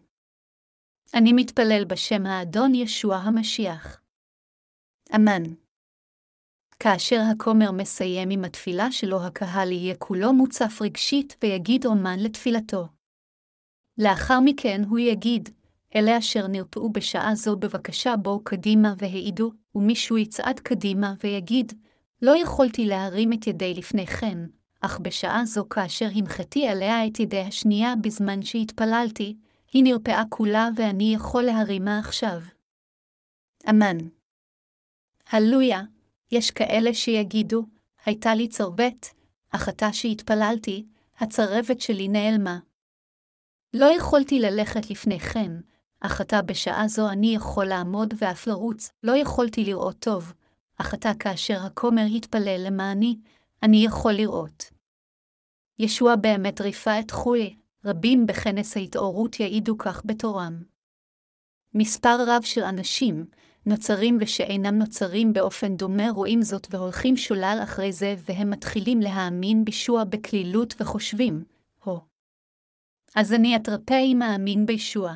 [1.15, 4.01] אני מתפלל בשם האדון ישוע המשיח.
[5.15, 5.64] אמן.
[6.85, 12.89] כאשר הכומר מסיים עם התפילה שלו, הקהל יהיה כולו מוצף רגשית ויגיד אומן לתפילתו.
[13.99, 15.49] לאחר מכן הוא יגיד,
[15.95, 21.73] אלה אשר נרפאו בשעה זו בבקשה בואו קדימה והעידו, ומישהו יצעד קדימה ויגיד,
[22.23, 24.39] לא יכולתי להרים את ידי לפני כן,
[24.81, 29.37] אך בשעה זו כאשר הנחתי עליה את ידי השנייה בזמן שהתפללתי,
[29.73, 32.41] היא נרפאה כולה ואני יכול להרימה עכשיו.
[33.71, 33.99] אמן.
[35.31, 35.83] הלויה,
[36.35, 37.63] יש כאלה שיגידו,
[38.05, 39.15] הייתה לי צרבת,
[39.51, 40.87] אך עתה שהתפללתי,
[41.19, 42.59] הצרבת שלי נעלמה.
[43.75, 45.53] לא יכולתי ללכת לפני כן,
[46.01, 50.33] אך עתה בשעה זו אני יכול לעמוד ואף לרוץ, לא יכולתי לראות טוב,
[50.77, 53.17] אך עתה כאשר הכומר התפלל למעני,
[53.63, 54.71] אני יכול לראות.
[55.79, 60.63] ישוע באמת ריפא את חולי, רבים בכנס ההתעוררות יעידו כך בתורם.
[61.75, 63.27] מספר רב של אנשים,
[63.67, 70.05] נוצרים ושאינם נוצרים באופן דומה רואים זאת והולכים שולל אחרי זה, והם מתחילים להאמין בישוע
[70.05, 71.45] בקלילות וחושבים,
[71.85, 72.01] הו.
[73.15, 75.13] אז אני אתרפא אם אאמין בישוע.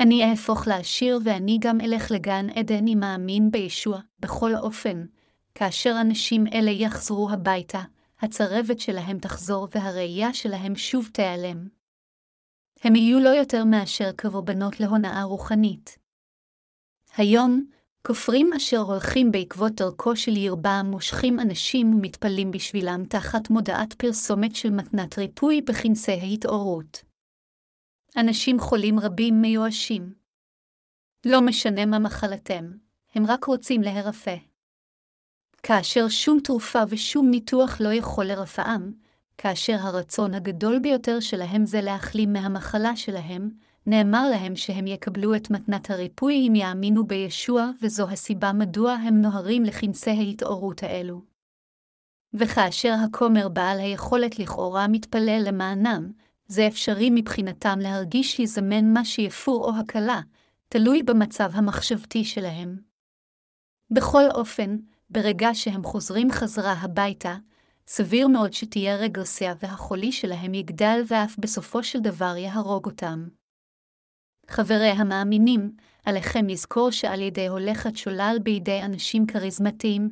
[0.00, 5.06] אני אהפוך לעשיר ואני גם אלך לגן עדן אם מאמין בישוע, בכל אופן,
[5.54, 7.82] כאשר אנשים אלה יחזרו הביתה,
[8.20, 11.68] הצרבת שלהם תחזור והראייה שלהם שוב תיעלם.
[12.84, 15.97] הם יהיו לא יותר מאשר קורבנות להונאה רוחנית.
[17.18, 17.64] היום,
[18.06, 24.70] כופרים אשר הולכים בעקבות דרכו של ירבעם מושכים אנשים ומתפללים בשבילם תחת מודעת פרסומת של
[24.70, 27.04] מתנת ריפוי בכנסי ההתעוררות.
[28.16, 30.14] אנשים חולים רבים מיואשים.
[31.26, 32.64] לא משנה מה מחלתם,
[33.14, 34.36] הם רק רוצים להירפא.
[35.62, 38.92] כאשר שום תרופה ושום ניתוח לא יכול לרפאם,
[39.38, 43.50] כאשר הרצון הגדול ביותר שלהם זה להחלים מהמחלה שלהם,
[43.88, 49.64] נאמר להם שהם יקבלו את מתנת הריפוי אם יאמינו בישוע, וזו הסיבה מדוע הם נוהרים
[49.64, 51.22] לכנסי ההתעוררות האלו.
[52.34, 56.12] וכאשר הכומר בעל היכולת לכאורה מתפלל למענם,
[56.46, 60.20] זה אפשרי מבחינתם להרגיש יזמן מה שיפור או הקלה,
[60.68, 62.78] תלוי במצב המחשבתי שלהם.
[63.90, 64.76] בכל אופן,
[65.10, 67.36] ברגע שהם חוזרים חזרה הביתה,
[67.86, 73.37] סביר מאוד שתהיה רגרסיה והחולי שלהם יגדל ואף בסופו של דבר יהרוג אותם.
[74.48, 75.70] חברי המאמינים,
[76.04, 80.10] עליכם לזכור שעל ידי הולכת שולל בידי אנשים כריזמטיים,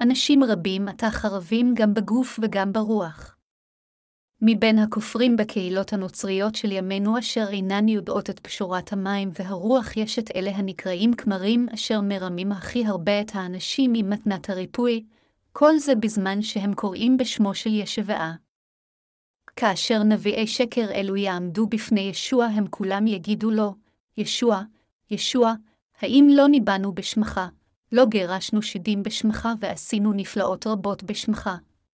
[0.00, 3.36] אנשים רבים עתה חרבים גם בגוף וגם ברוח.
[4.42, 10.30] מבין הכופרים בקהילות הנוצריות של ימינו אשר אינן יודעות את פשורת המים והרוח יש את
[10.36, 15.04] אלה הנקראים כמרים אשר מרמים הכי הרבה את האנשים עם מתנת הריפוי,
[15.52, 18.47] כל זה בזמן שהם קוראים בשמו של ישבעה.
[19.60, 23.74] כאשר נביאי שקר אלו יעמדו בפני ישוע הם כולם יגידו לו,
[24.16, 24.62] ישוע,
[25.10, 25.54] ישוע,
[26.00, 27.40] האם לא ניבאנו בשמך,
[27.92, 31.50] לא גירשנו שדים בשמך ועשינו נפלאות רבות בשמך,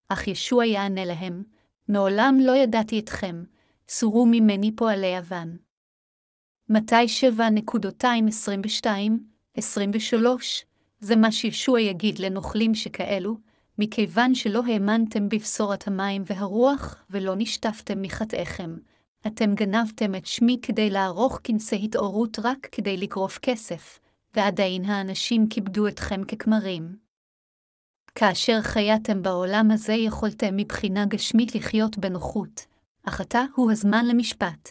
[0.09, 1.43] אך ישוע יענה להם,
[1.89, 3.45] מעולם לא ידעתי אתכם,
[3.89, 5.57] סורו ממני פועלי אבן.
[6.69, 7.07] מתי
[8.85, 8.87] 7.22,
[9.57, 10.65] 23,
[11.01, 13.37] זה מה שישוע יגיד לנוכלים שכאלו,
[13.79, 18.77] מכיוון שלא האמנתם בבשורת המים והרוח, ולא נשטפתם מחטאיכם,
[19.27, 23.99] אתם גנבתם את שמי כדי לערוך כנסי התעוררות רק כדי לגרוף כסף,
[24.35, 26.97] ועדיין האנשים כיבדו אתכם ככמרים.
[28.15, 32.67] כאשר חייתם בעולם הזה יכולתם מבחינה גשמית לחיות בנוחות,
[33.05, 34.71] אך עתה הוא הזמן למשפט.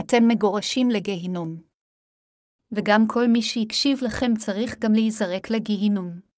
[0.00, 1.56] אתם מגורשים לגיהינום.
[2.72, 6.29] וגם כל מי שהקשיב לכם צריך גם להיזרק לגיהינום.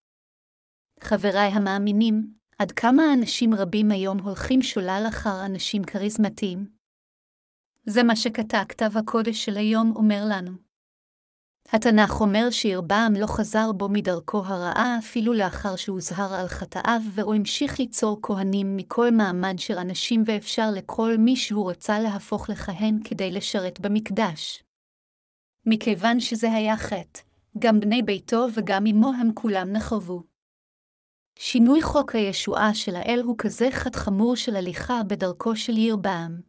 [1.02, 6.66] חבריי המאמינים, עד כמה אנשים רבים היום הולכים שולל אחר אנשים כריזמטיים?
[7.86, 10.50] זה מה שקטע כתב הקודש של היום אומר לנו.
[11.68, 17.78] התנ"ך אומר שירבעם לא חזר בו מדרכו הרעה אפילו לאחר שהוזהר על חטאיו, והוא המשיך
[17.78, 23.80] ליצור כהנים מכל מעמד של אנשים ואפשר לכל מי שהוא רצה להפוך לכהן כדי לשרת
[23.80, 24.64] במקדש.
[25.66, 27.20] מכיוון שזה היה חטא,
[27.58, 30.31] גם בני ביתו וגם אמו הם כולם נחרבו.
[31.44, 36.40] שינוי חוק הישועה של האל הוא כזה חטא חמור של הליכה בדרכו של ירבעם.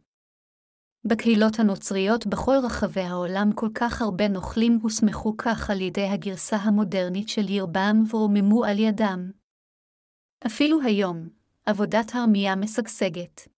[1.04, 7.28] בקהילות הנוצריות בכל רחבי העולם כל כך הרבה נוכלים הוסמכו כך על ידי הגרסה המודרנית
[7.28, 9.30] של ירבעם ורוממו על ידם.
[10.46, 11.28] אפילו היום,
[11.66, 13.48] עבודת הרמייה משגשגת.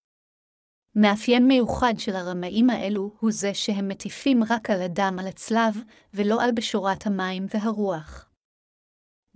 [0.95, 5.75] מאפיין מיוחד של הרמאים האלו הוא זה שהם מטיפים רק על הדם על הצלב,
[6.15, 8.26] ולא על בשורת המים והרוח.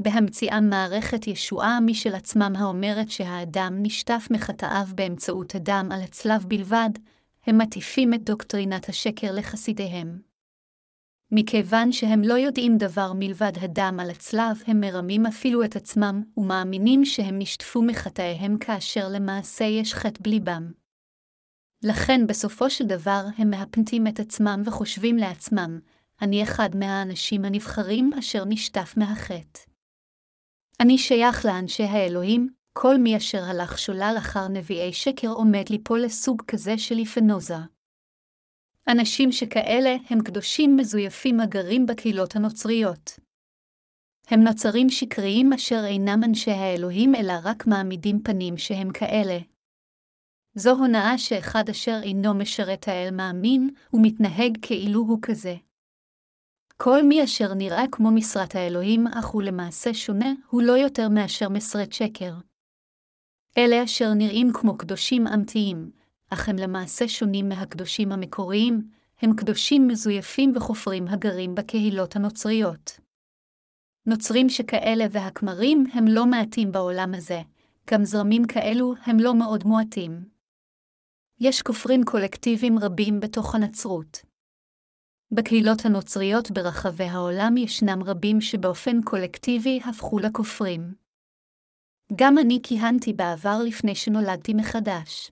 [0.02, 6.90] בהמציאם מערכת ישועה משל עצמם האומרת שהאדם נשטף מחטאיו באמצעות הדם על הצלב בלבד,
[7.46, 10.20] הם מטיפים את דוקטרינת השקר לחסידיהם.
[11.32, 17.04] מכיוון שהם לא יודעים דבר מלבד הדם על הצלב, הם מרמים אפילו את עצמם, ומאמינים
[17.04, 20.72] שהם נשטפו מחטאיהם כאשר למעשה יש חטא בליבם.
[21.82, 25.78] לכן בסופו של דבר הם מהפנטים את עצמם וחושבים לעצמם,
[26.22, 29.69] אני אחד מהאנשים הנבחרים אשר נשטף מהחטא.
[30.80, 36.42] אני שייך לאנשי האלוהים, כל מי אשר הלך שולל אחר נביאי שקר עומד ליפול לסוג
[36.46, 37.54] כזה של היפנוזה.
[38.88, 43.18] אנשים שכאלה הם קדושים מזויפים הגרים בקהילות הנוצריות.
[44.28, 49.38] הם נוצרים שקריים אשר אינם אנשי האלוהים אלא רק מעמידים פנים שהם כאלה.
[50.54, 55.54] זו הונאה שאחד אשר אינו משרת האל מאמין, ומתנהג כאילו הוא כזה.
[56.82, 61.48] כל מי אשר נראה כמו משרת האלוהים, אך הוא למעשה שונה, הוא לא יותר מאשר
[61.48, 62.34] משרת שקר.
[63.58, 65.90] אלה אשר נראים כמו קדושים אמיתיים,
[66.30, 68.82] אך הם למעשה שונים מהקדושים המקוריים,
[69.22, 73.00] הם קדושים מזויפים וחופרים הגרים בקהילות הנוצריות.
[74.06, 77.40] נוצרים שכאלה והכמרים הם לא מעטים בעולם הזה,
[77.90, 80.24] גם זרמים כאלו הם לא מאוד מועטים.
[81.40, 84.29] יש כופרים קולקטיביים רבים בתוך הנצרות.
[85.32, 90.94] בקהילות הנוצריות ברחבי העולם ישנם רבים שבאופן קולקטיבי הפכו לכופרים.
[92.16, 95.30] גם אני כיהנתי בעבר לפני שנולדתי מחדש.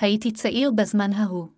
[0.00, 1.48] הייתי צעיר בזמן ההוא.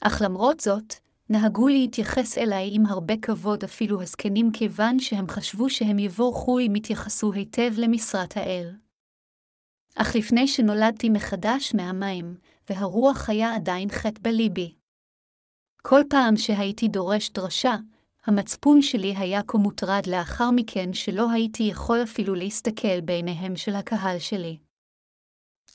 [0.00, 0.94] אך למרות זאת,
[1.30, 7.32] נהגו להתייחס אליי עם הרבה כבוד אפילו הזקנים כיוון שהם חשבו שהם יבורכו אם יתייחסו
[7.32, 8.76] היטב למשרת האל.
[9.96, 12.36] אך לפני שנולדתי מחדש מהמים,
[12.70, 14.79] והרוח היה עדיין חטא בליבי.
[15.82, 17.76] כל פעם שהייתי דורש דרשה,
[18.26, 24.18] המצפון שלי היה כה מוטרד לאחר מכן שלא הייתי יכול אפילו להסתכל בעיניהם של הקהל
[24.18, 24.58] שלי.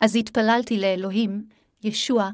[0.02, 1.48] אז התפללתי לאלוהים,
[1.84, 2.30] ישוע,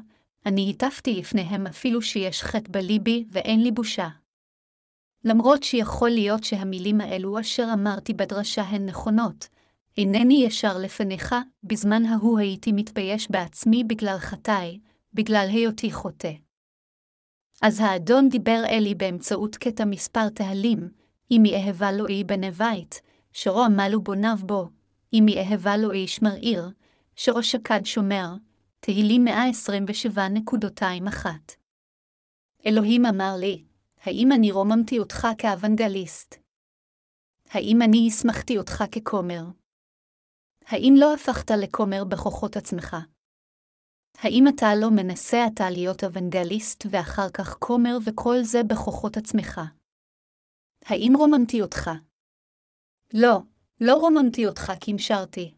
[0.46, 4.08] אני הטפתי לפניהם אפילו שיש חטא בליבי ואין לי בושה.
[5.24, 9.48] למרות שיכול להיות שהמילים האלו אשר אמרתי בדרשה הן נכונות,
[9.98, 14.78] אינני ישר לפניך, בזמן ההוא הייתי מתבייש בעצמי בגלל חטאי,
[15.14, 16.32] בגלל היותי חוטא.
[17.62, 20.88] אז האדון דיבר אלי באמצעות קטע מספר תהלים,
[21.30, 23.00] אם יאהבה לו אי בנבית,
[23.32, 24.68] שרו עמלו בוניו בו,
[25.12, 26.70] אם יאהבה לו איש מרעיר,
[27.16, 28.28] שרו שקד שומר,
[28.80, 31.26] תהילים 127.21.
[32.66, 33.64] אלוהים אמר לי,
[34.02, 36.34] האם אני רוממתי אותך כאוונגליסט?
[37.50, 39.44] האם אני הסמכתי אותך ככומר?
[40.66, 42.96] האם לא הפכת לכומר בכוחות עצמך?
[44.18, 49.60] האם אתה לא מנסה אתה להיות אוונגליסט ואחר כך כומר וכל זה בכוחות עצמך?
[50.84, 51.90] האם רוממתי אותך?
[53.14, 53.38] לא,
[53.80, 55.54] לא רוממתי אותך כמשרתי.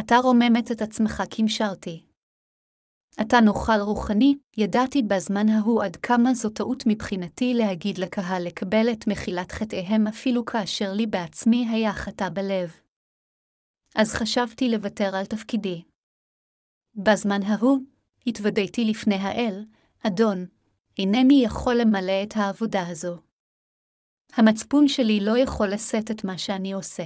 [0.00, 2.06] אתה רוממת את עצמך כמשרתי.
[3.20, 9.06] אתה נוכל רוחני, ידעתי בזמן ההוא עד כמה זו טעות מבחינתי להגיד לקהל לקבל את
[9.06, 12.80] מחילת חטאיהם אפילו כאשר לי בעצמי היה חטא בלב.
[13.96, 15.82] אז חשבתי לוותר על תפקידי.
[16.94, 17.78] בזמן ההוא,
[18.26, 19.64] התוודעתי לפני האל,
[20.06, 20.46] אדון,
[20.98, 23.16] אינני יכול למלא את העבודה הזו.
[24.32, 27.04] המצפון שלי לא יכול לשאת את מה שאני עושה.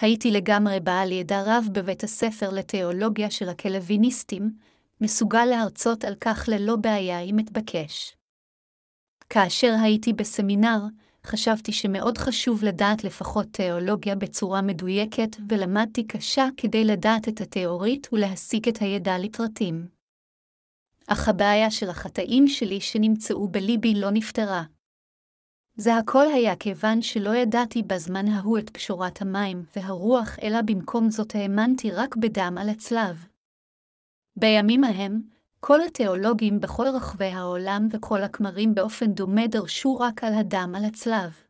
[0.00, 4.50] הייתי לגמרי בעל ידע רב בבית הספר לתיאולוגיה של הקלוויניסטים,
[5.00, 8.16] מסוגל להרצות על כך ללא בעיה אם אתבקש.
[9.30, 10.78] כאשר הייתי בסמינר,
[11.26, 18.68] חשבתי שמאוד חשוב לדעת לפחות תיאולוגיה בצורה מדויקת, ולמדתי קשה כדי לדעת את התיאורית ולהסיק
[18.68, 19.86] את הידע לפרטים.
[21.06, 24.62] אך הבעיה של החטאים שלי שנמצאו בליבי לא נפתרה.
[25.76, 31.34] זה הכל היה כיוון שלא ידעתי בזמן ההוא את פשורת המים והרוח, אלא במקום זאת
[31.34, 33.26] האמנתי רק בדם על הצלב.
[34.36, 40.72] בימים ההם, כל התיאולוגים בכל רחבי העולם וכל הכמרים באופן דומה דרשו רק על הדם
[40.76, 41.42] על הצלב.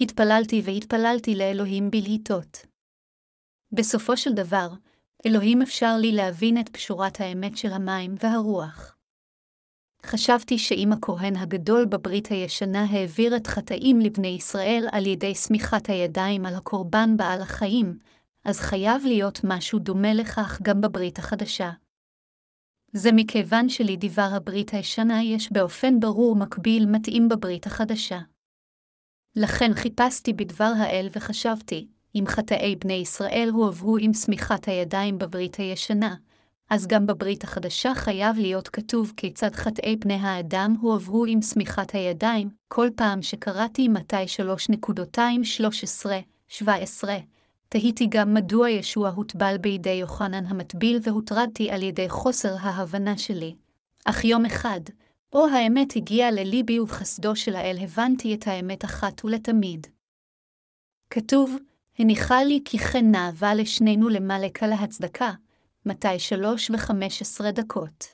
[0.00, 2.66] התפללתי והתפללתי לאלוהים בלהיטות.
[3.72, 4.68] בסופו של דבר,
[5.26, 8.96] אלוהים אפשר לי להבין את פשורת האמת של המים והרוח.
[10.06, 16.46] חשבתי שאם הכהן הגדול בברית הישנה העביר את חטאים לבני ישראל על ידי סמיכת הידיים
[16.46, 17.98] על הקורבן בעל החיים,
[18.44, 21.70] אז חייב להיות משהו דומה לכך גם בברית החדשה.
[22.96, 28.18] זה מכיוון שלדבר הברית הישנה יש באופן ברור מקביל מתאים בברית החדשה.
[29.36, 36.14] לכן חיפשתי בדבר האל וחשבתי, אם חטאי בני ישראל הועברו עם סמיכת הידיים בברית הישנה,
[36.70, 42.48] אז גם בברית החדשה חייב להיות כתוב כיצד חטאי בני האדם הועברו עם סמיכת הידיים,
[42.68, 44.24] כל פעם שקראתי מתי
[46.56, 46.64] 3.213-17,
[47.76, 53.54] תהיתי גם מדוע ישוע הוטבל בידי יוחנן המטביל והוטרדתי על ידי חוסר ההבנה שלי.
[54.04, 54.80] אך יום אחד,
[55.32, 59.86] בו האמת הגיעה לליבי ובחסדו של האל הבנתי את האמת אחת ולתמיד.
[61.10, 61.56] כתוב,
[61.98, 65.32] הניחה לי כי כן נאווה לשנינו למלק על ההצדקה,
[65.86, 68.04] מתי שלוש וחמש עשרה דקות.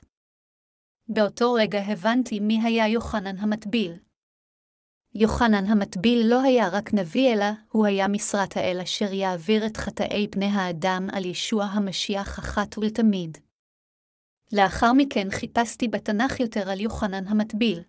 [1.07, 3.93] באותו רגע הבנתי מי היה יוחנן המטביל.
[5.15, 10.27] יוחנן המטביל לא היה רק נביא אלא, הוא היה משרת האל אשר יעביר את חטאי
[10.27, 13.37] בני האדם על ישוע המשיח אחת ולתמיד.
[14.53, 17.79] לאחר מכן חיפשתי בתנ"ך יותר על יוחנן המטביל.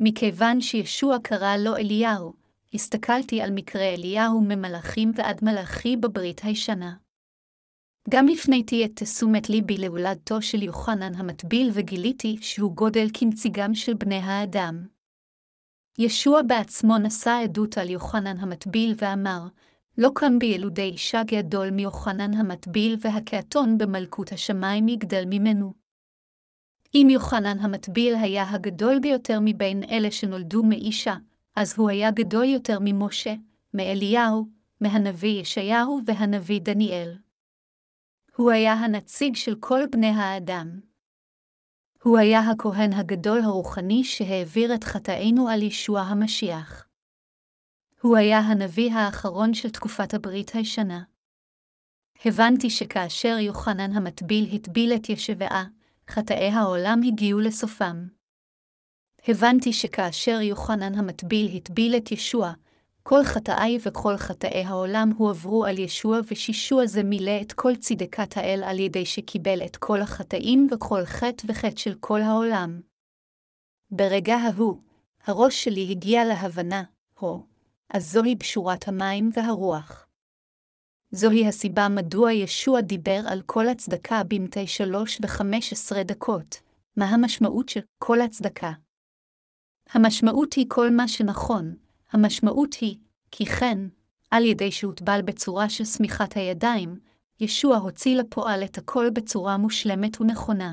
[0.00, 2.32] מכיוון שישוע קרא לו אליהו,
[2.74, 6.94] הסתכלתי על מקרה אליהו ממלאכים ועד מלאכי בברית הישנה.
[8.10, 14.18] גם הפניתי את תשומת ליבי להולדתו של יוחנן המטביל וגיליתי שהוא גודל כנציגם של בני
[14.18, 14.93] האדם.
[15.98, 19.40] ישוע בעצמו נשא עדות על יוחנן המטביל ואמר,
[19.98, 25.72] לא קם בילודי אישה גדול מיוחנן המטביל והקעתון במלכות השמיים יגדל ממנו.
[26.94, 31.14] אם יוחנן המטביל היה הגדול ביותר מבין אלה שנולדו מאישה,
[31.56, 33.34] אז הוא היה גדול יותר ממשה,
[33.74, 34.48] מאליהו,
[34.80, 37.18] מהנביא ישעיהו והנביא דניאל.
[38.36, 40.80] הוא היה הנציג של כל בני האדם.
[42.04, 46.86] הוא היה הכהן הגדול הרוחני שהעביר את חטאינו על ישוע המשיח.
[48.00, 51.02] הוא היה הנביא האחרון של תקופת הברית הישנה.
[52.24, 55.64] הבנתי שכאשר יוחנן המטביל הטביל את ישבעה,
[56.10, 58.06] חטאי העולם הגיעו לסופם.
[59.28, 62.52] הבנתי שכאשר יוחנן המטביל הטביל את ישוע,
[63.08, 68.62] כל חטאי וכל חטאי העולם הועברו על ישוע, ושישוע זה מילא את כל צדקת האל
[68.64, 72.80] על ידי שקיבל את כל החטאים וכל חטא וחטא של כל העולם.
[73.90, 74.80] ברגע ההוא,
[75.24, 76.82] הראש שלי הגיע להבנה,
[77.18, 77.46] הו,
[77.90, 80.06] אז זוהי בשורת המים והרוח.
[81.10, 86.60] זוהי הסיבה מדוע ישוע דיבר על כל הצדקה במתי שלוש וחמש עשרה דקות.
[86.96, 88.72] מה המשמעות של כל הצדקה?
[89.90, 91.83] המשמעות היא כל מה שנכון,
[92.14, 92.96] המשמעות היא,
[93.30, 93.78] כי כן,
[94.30, 96.96] על ידי שהוטבל בצורה של שמיכת הידיים,
[97.40, 100.72] ישוע הוציא לפועל את הכל בצורה מושלמת ונכונה.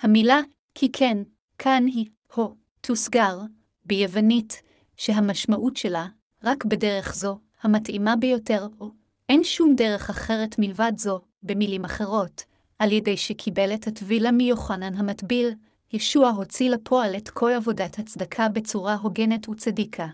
[0.00, 0.40] המילה
[0.74, 1.18] כי כן,
[1.58, 3.40] כאן היא, הו, תוסגר,
[3.84, 4.62] ביוונית,
[4.96, 6.06] שהמשמעות שלה,
[6.44, 8.90] רק בדרך זו, המתאימה ביותר, או
[9.28, 12.44] אין שום דרך אחרת מלבד זו, במילים אחרות,
[12.78, 15.50] על ידי שקיבל את הטבילה מיוחנן המטביל,
[15.92, 20.06] ישוע הוציא לפועל את כל עבודת הצדקה בצורה הוגנת וצדיקה.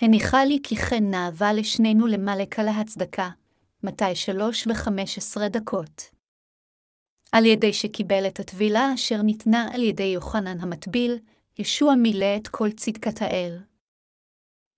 [0.00, 3.30] הניחה לי כי כן נאווה לשנינו למלק על ההצדקה,
[3.82, 6.10] מתי שלוש וחמש עשרה דקות.
[7.32, 11.18] על ידי שקיבל את הטבילה אשר ניתנה על ידי יוחנן המטביל,
[11.58, 13.58] ישוע מילא את כל צדקת האל.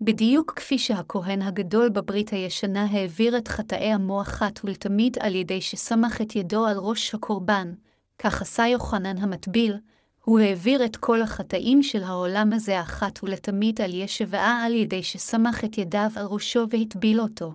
[0.00, 6.20] בדיוק כפי שהכהן הגדול בברית הישנה העביר את חטאי עמו אחת ולתמיד על ידי שסמך
[6.20, 7.72] את ידו על ראש הקורבן,
[8.18, 9.76] כך עשה יוחנן המטביל,
[10.24, 15.64] הוא העביר את כל החטאים של העולם הזה אחת ולתמיד על ישבעה על ידי שסמך
[15.64, 17.52] את ידיו על ראשו והטביל אותו.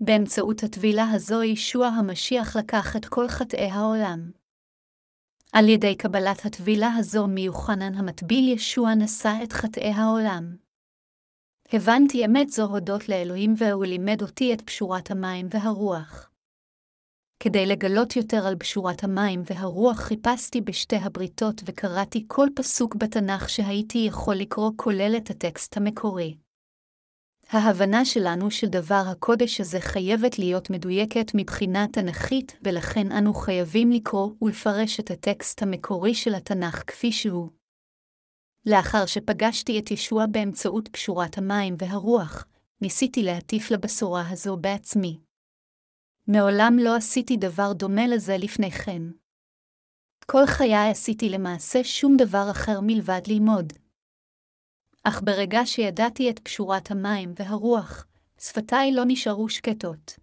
[0.00, 4.30] באמצעות הטבילה הזו ישוע המשיח לקח את כל חטאי העולם.
[5.52, 10.56] על ידי קבלת הטבילה הזו מיוחנן המטביל ישוע נשא את חטאי העולם.
[11.72, 16.31] הבנתי אמת זו הודות לאלוהים והוא לימד אותי את פשורת המים והרוח.
[17.44, 23.98] כדי לגלות יותר על בשורת המים והרוח חיפשתי בשתי הבריתות וקראתי כל פסוק בתנ"ך שהייתי
[23.98, 26.36] יכול לקרוא כולל את הטקסט המקורי.
[27.50, 34.30] ההבנה שלנו של דבר הקודש הזה חייבת להיות מדויקת מבחינה תנכית, ולכן אנו חייבים לקרוא
[34.42, 37.48] ולפרש את הטקסט המקורי של התנ"ך כפי שהוא.
[38.66, 42.46] לאחר שפגשתי את ישוע באמצעות פשורת המים והרוח,
[42.80, 45.31] ניסיתי להטיף לבשורה הזו בעצמי.
[46.26, 49.02] מעולם לא עשיתי דבר דומה לזה לפני כן.
[50.26, 53.72] כל חיי עשיתי למעשה שום דבר אחר מלבד ללמוד.
[55.04, 58.06] אך ברגע שידעתי את פשורת המים והרוח,
[58.40, 60.18] שפתיי לא נשארו שקטות.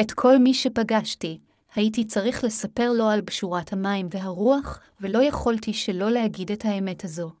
[0.00, 1.40] את כל מי שפגשתי,
[1.74, 7.32] הייתי צריך לספר לו על בשורת המים והרוח, ולא יכולתי שלא להגיד את האמת הזו.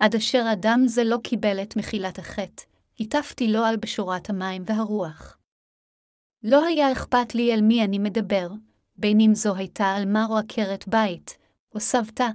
[0.00, 2.62] עד אשר אדם זה לא קיבל את מחילת החטא,
[3.00, 5.39] הטפתי לו על בשורת המים והרוח.
[6.44, 8.48] לא היה אכפת לי אל מי אני מדבר,
[8.96, 11.38] בין אם זו הייתה עלמה או עקרת בית,
[11.74, 12.28] או סבתא,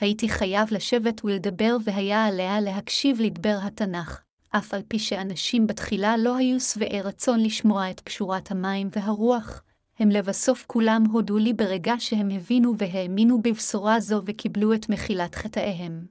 [0.00, 6.36] הייתי חייב לשבת ולדבר והיה עליה להקשיב לדבר התנ"ך, אף על פי שאנשים בתחילה לא
[6.36, 9.62] היו שבעי רצון לשמוע את פשורת המים והרוח,
[9.98, 16.06] הם לבסוף כולם הודו לי ברגע שהם הבינו והאמינו בבשורה זו וקיבלו את מחילת חטאיהם.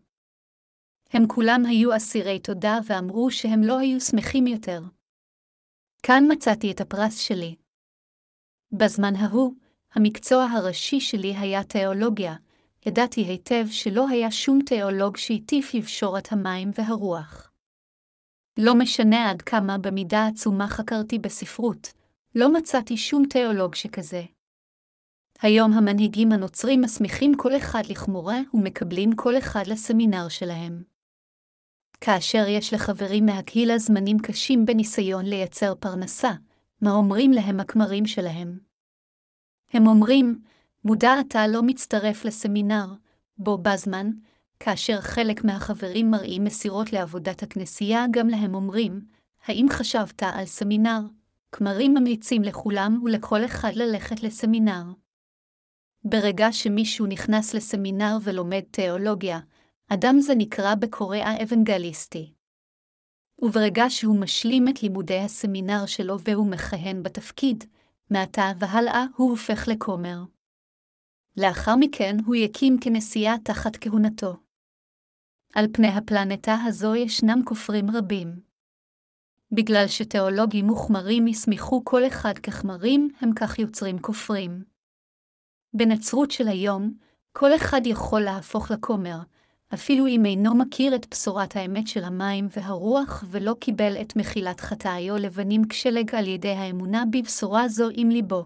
[1.13, 4.81] הם כולם היו אסירי תודה ואמרו שהם לא היו שמחים יותר.
[6.03, 7.55] כאן מצאתי את הפרס שלי.
[8.71, 9.53] בזמן ההוא,
[9.93, 12.35] המקצוע הראשי שלי היה תיאולוגיה,
[12.85, 17.51] ידעתי היטב שלא היה שום תיאולוג שהטיף לבשורת המים והרוח.
[18.59, 21.87] לא משנה עד כמה במידה עצומה חקרתי בספרות,
[22.35, 24.23] לא מצאתי שום תיאולוג שכזה.
[25.41, 30.90] היום המנהיגים הנוצרים מסמיכים כל אחד לכמורה ומקבלים כל אחד לסמינר שלהם.
[32.01, 36.31] כאשר יש לחברים מהקהילה זמנים קשים בניסיון לייצר פרנסה,
[36.81, 38.59] מה אומרים להם הכמרים שלהם?
[39.73, 40.41] הם אומרים,
[40.85, 42.85] מודע אתה לא מצטרף לסמינר,
[43.37, 44.11] בו בזמן,
[44.59, 49.01] כאשר חלק מהחברים מראים מסירות לעבודת הכנסייה, גם להם אומרים,
[49.45, 50.99] האם חשבת על סמינר?
[51.51, 54.83] כמרים ממליצים לכולם ולכל אחד ללכת לסמינר.
[56.03, 59.39] ברגע שמישהו נכנס לסמינר ולומד תיאולוגיה,
[59.93, 62.33] אדם זה נקרא בקוריאה אוונגליסטי.
[63.41, 67.63] וברגע שהוא משלים את לימודי הסמינר שלו והוא מכהן בתפקיד,
[68.09, 70.17] מעתה והלאה הוא הופך לכומר.
[71.37, 74.37] לאחר מכן הוא יקים כנסייה תחת כהונתו.
[75.55, 78.39] על פני הפלנטה הזו ישנם כופרים רבים.
[79.51, 84.63] בגלל שתיאולוגים מוחמרים יסמיכו כל אחד ככמרים, הם כך יוצרים כופרים.
[85.73, 86.93] בנצרות של היום,
[87.31, 89.19] כל אחד יכול להפוך לכומר,
[89.73, 95.17] אפילו אם אינו מכיר את בשורת האמת של המים והרוח ולא קיבל את מחילת חטאיו
[95.17, 98.45] לבנים כשלג על ידי האמונה בבשורה זו עם ליבו.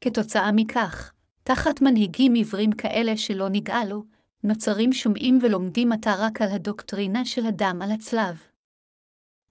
[0.00, 1.12] כתוצאה מכך,
[1.42, 4.04] תחת מנהיגים עיוורים כאלה שלא נגאלו,
[4.44, 8.42] נוצרים שומעים ולומדים עתה רק על הדוקטרינה של הדם על הצלב.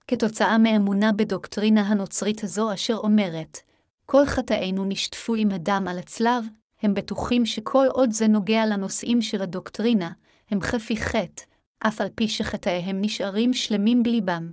[0.07, 3.57] כתוצאה מאמונה בדוקטרינה הנוצרית הזו אשר אומרת,
[4.05, 6.45] כל חטאינו נשטפו עם הדם על הצלב,
[6.81, 10.11] הם בטוחים שכל עוד זה נוגע לנושאים של הדוקטרינה,
[10.53, 11.43] הם חפי חטא,
[11.79, 14.51] אף על פי שחטאיהם נשארים שלמים בליבם.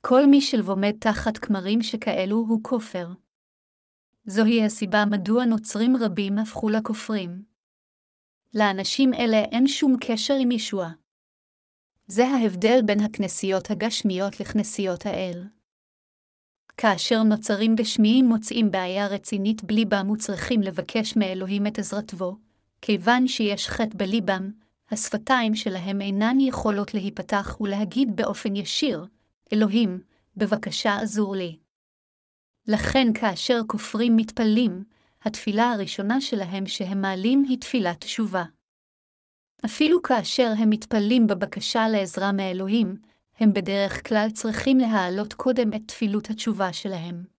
[0.00, 3.08] כל מי שלבומד תחת כמרים שכאלו הוא כופר.
[4.26, 7.42] זוהי הסיבה מדוע נוצרים רבים הפכו לכופרים.
[8.54, 10.88] לאנשים אלה אין שום קשר עם ישוע.
[12.06, 15.44] זה ההבדל בין הכנסיות הגשמיות לכנסיות האל.
[16.76, 22.36] כאשר נוצרים גשמיים מוצאים בעיה רצינית בליבם וצריכים לבקש מאלוהים את עזרתו,
[22.82, 24.50] כיוון שיש חטא בליבם,
[24.90, 29.06] השפתיים שלהם אינן יכולות להיפתח ולהגיד באופן ישיר,
[29.52, 30.00] אלוהים,
[30.36, 31.58] בבקשה עזור לי.
[32.68, 34.84] לכן כאשר כופרים מתפללים,
[35.22, 38.44] התפילה הראשונה שלהם שהם מעלים היא תפילת תשובה.
[39.64, 42.96] אפילו כאשר הם מתפללים בבקשה לעזרה מאלוהים,
[43.38, 47.35] הם בדרך כלל צריכים להעלות קודם את תפילות התשובה שלהם.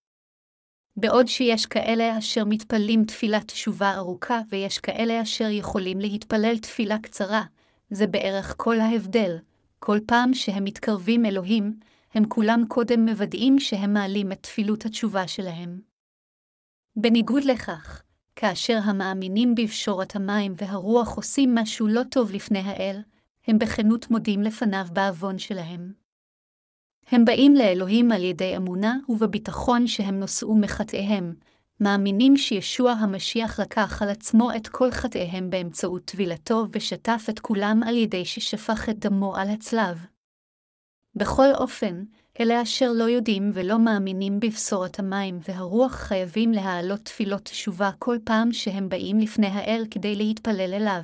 [0.98, 7.44] בעוד שיש כאלה אשר מתפללים תפילת תשובה ארוכה ויש כאלה אשר יכולים להתפלל תפילה קצרה,
[7.90, 9.38] זה בערך כל ההבדל.
[9.80, 11.80] כל פעם שהם מתקרבים אלוהים,
[12.14, 15.82] הם כולם קודם מוודאים שהם מעלים את תפילות התשובה שלהם.
[16.96, 18.02] בניגוד לכך,
[18.36, 23.02] כאשר המאמינים בפשורת המים והרוח עושים משהו לא טוב לפני האל,
[23.48, 26.07] הם בכנות מודים לפניו בעוון שלהם.
[27.12, 31.34] הם באים לאלוהים על ידי אמונה ובביטחון שהם נושאו מחטאיהם,
[31.80, 37.96] מאמינים שישוע המשיח לקח על עצמו את כל חטאיהם באמצעות טבילתו ושטף את כולם על
[37.96, 40.06] ידי ששפך את דמו על הצלב.
[41.16, 42.04] בכל אופן,
[42.40, 48.54] אלה אשר לא יודעים ולא מאמינים בבשורת המים והרוח חייבים להעלות תפילות תשובה כל פעם
[48.54, 51.02] שהם באים לפני האל כדי להתפלל אליו.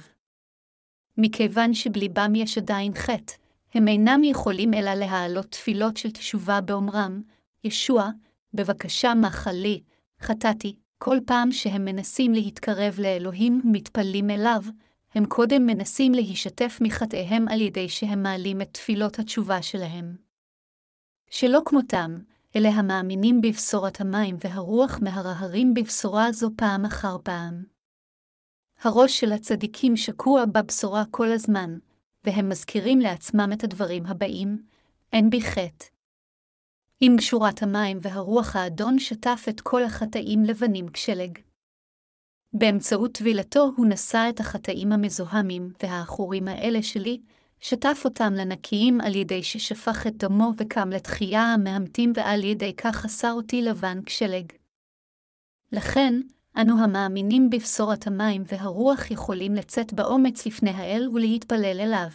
[1.17, 3.33] מכיוון שבליבם יש עדיין חטא,
[3.73, 7.21] הם אינם יכולים אלא להעלות תפילות של תשובה באומרם,
[7.63, 8.09] ישוע,
[8.53, 9.81] בבקשה מחל לי,
[10.21, 14.61] חטאתי, כל פעם שהם מנסים להתקרב לאלוהים ומתפללים אליו,
[15.15, 20.15] הם קודם מנסים להישתף מחטאיהם על ידי שהם מעלים את תפילות התשובה שלהם.
[21.29, 22.19] שלא כמותם,
[22.55, 27.63] אלה המאמינים בבשורת המים והרוח מהרהרים בבשורה זו פעם אחר פעם.
[28.81, 31.77] הראש של הצדיקים שקוע בבשורה כל הזמן,
[32.23, 34.63] והם מזכירים לעצמם את הדברים הבאים,
[35.13, 35.85] אין בי חטא.
[36.99, 41.39] עם גשורת המים והרוח האדון שטף את כל החטאים לבנים כשלג.
[42.53, 47.21] באמצעות טבילתו הוא נשא את החטאים המזוהמים והעכורים האלה שלי,
[47.59, 53.31] שטף אותם לנקיים על ידי ששפך את דמו וקם לתחייה המהמתים ועל ידי כך עשה
[53.31, 54.45] אותי לבן כשלג.
[55.71, 56.13] לכן,
[56.61, 62.07] אנו המאמינים בבשורת המים והרוח יכולים לצאת באומץ לפני האל ולהתפלל אליו.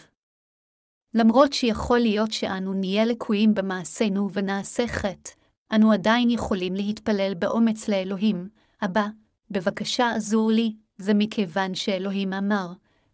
[1.15, 5.31] למרות שיכול להיות שאנו נהיה לקויים במעשינו ונעשה חטא,
[5.75, 8.49] אנו עדיין יכולים להתפלל באומץ לאלוהים,
[8.85, 9.07] אבא,
[9.51, 12.73] בבקשה עזור לי, זה מכיוון שאלוהים אמר,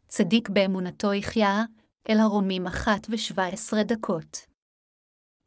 [0.08, 1.64] צדיק באמונתו יחיה,
[2.08, 4.46] אל הרומים אחת ושבע עשרה דקות.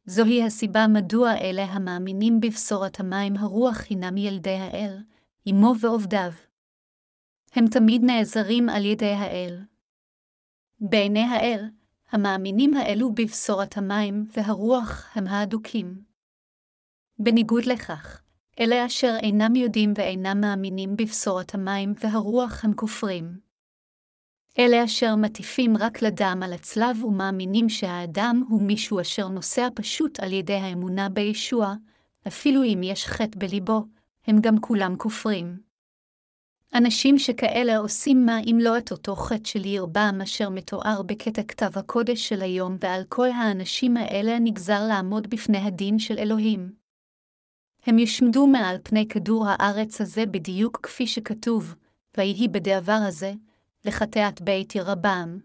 [0.06, 4.98] זוהי הסיבה מדוע אלה המאמינים בבשורת המים הרוח הינם ילדי האל,
[5.50, 6.32] אמו ועובדיו.
[7.54, 9.60] הם תמיד נעזרים על ידי האל.
[10.80, 11.70] בעיני האל,
[12.12, 16.02] המאמינים האלו בבשורת המים והרוח הם האדוקים.
[17.20, 18.22] בניגוד לכך,
[18.60, 23.40] אלה אשר אינם יודעים ואינם מאמינים בבשורת המים והרוח הם כופרים.
[24.60, 30.34] אלה אשר מטיפים רק לדם על הצלב ומאמינים שהאדם הוא מישהו אשר נוסע פשוט על
[30.34, 31.74] ידי האמונה בישוע,
[32.28, 33.86] אפילו אם יש חטא בליבו,
[34.28, 35.60] הם גם כולם כופרים.
[36.74, 41.72] אנשים שכאלה עושים מה אם לא את אותו חטא של ירבם אשר מתואר בקטע כתב
[41.76, 46.72] הקודש של היום, ועל כל האנשים האלה נגזר לעמוד בפני הדין של אלוהים.
[47.86, 51.76] הם יושמדו מעל פני כדור הארץ הזה בדיוק כפי שכתוב,
[52.18, 53.34] ויהי בדעבר הזה,
[53.86, 55.40] לחטאת בית ירבם,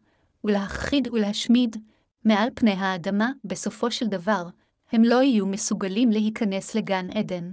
[0.44, 1.76] ולהכחיד ולהשמיד,
[2.24, 4.46] מעל פני האדמה, בסופו של דבר,
[4.92, 7.52] הם לא יהיו מסוגלים להיכנס לגן עדן.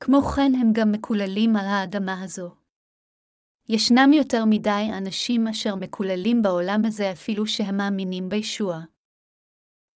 [0.00, 2.50] כמו כן הם גם מקוללים על האדמה הזו.
[3.68, 8.80] ישנם יותר מדי אנשים אשר מקוללים בעולם הזה אפילו שהם מאמינים בישוע.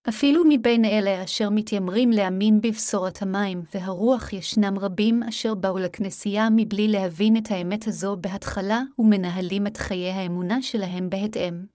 [0.08, 6.88] אפילו מבין אלה אשר מתיימרים להאמין בבשורת המים והרוח ישנם רבים אשר באו לכנסייה מבלי
[6.88, 11.66] להבין את האמת הזו בהתחלה ומנהלים את חיי האמונה שלהם בהתאם.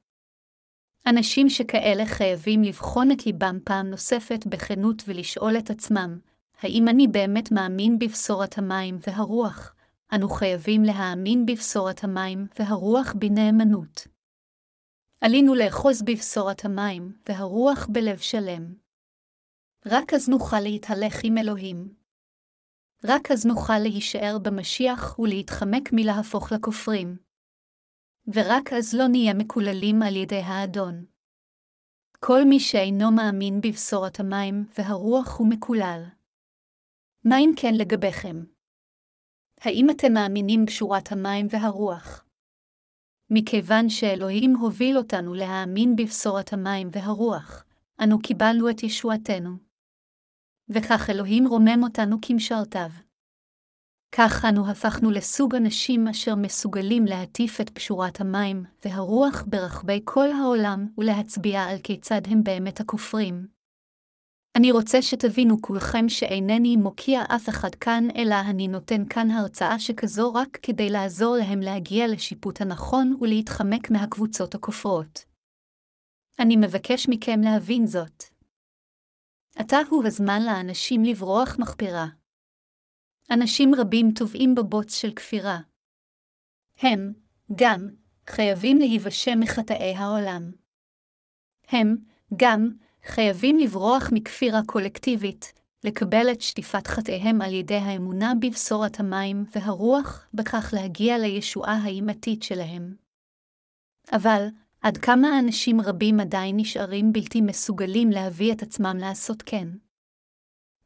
[1.07, 6.19] אנשים שכאלה חייבים לבחון את ליבם פעם נוספת בכנות ולשאול את עצמם,
[6.61, 9.75] האם אני באמת מאמין בבשורת המים והרוח?
[10.15, 14.07] אנו חייבים להאמין בבשורת המים והרוח בנאמנות.
[15.21, 18.73] עלינו לאחוז בבשורת המים והרוח בלב שלם.
[19.85, 21.93] רק אז נוכל להתהלך עם אלוהים.
[23.03, 27.17] רק אז נוכל להישאר במשיח ולהתחמק מלהפוך לכופרים.
[28.27, 31.05] ורק אז לא נהיה מקוללים על ידי האדון.
[32.19, 36.18] כל מי שאינו מאמין בבשורת המים והרוח הוא מקולל.
[37.25, 38.43] מה אם כן לגביכם?
[39.61, 42.25] האם אתם מאמינים בשורת המים והרוח?
[43.29, 47.65] מכיוון שאלוהים הוביל אותנו להאמין בבשורת המים והרוח,
[48.03, 49.49] אנו קיבלנו את ישועתנו.
[50.69, 52.89] וכך אלוהים רומם אותנו כמשרתיו.
[54.15, 60.87] כך אנו הפכנו לסוג אנשים אשר מסוגלים להטיף את פשורת המים והרוח ברחבי כל העולם
[60.97, 63.58] ולהצביע על כיצד הם באמת הכופרים.
[64.57, 70.33] אני רוצה שתבינו כולכם שאינני מוקיע אף אחד כאן, אלא אני נותן כאן הרצאה שכזו
[70.33, 75.25] רק כדי לעזור להם להגיע לשיפוט הנכון ולהתחמק מהקבוצות הכופרות.
[76.39, 78.23] אני מבקש מכם להבין זאת.
[79.55, 82.05] עתה הוא הזמן לאנשים לברוח מחפירה.
[83.31, 85.59] אנשים רבים טובעים בבוץ של כפירה.
[86.79, 87.13] הם,
[87.55, 87.87] גם,
[88.29, 90.51] חייבים להיוושע מחטאי העולם.
[91.67, 91.97] הם,
[92.35, 92.69] גם,
[93.09, 95.53] חייבים לברוח מכפירה קולקטיבית,
[95.83, 102.95] לקבל את שטיפת חטאיהם על ידי האמונה בבשורת המים והרוח, בכך להגיע לישועה האימתית שלהם.
[104.11, 104.47] אבל,
[104.81, 109.67] עד כמה אנשים רבים עדיין נשארים בלתי מסוגלים להביא את עצמם לעשות כן?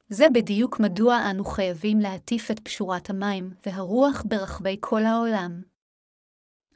[0.10, 5.73] זה בדיוק מדוע אנו חייבים להטיף את פשורת המים והרוח ברחבי כל העולם.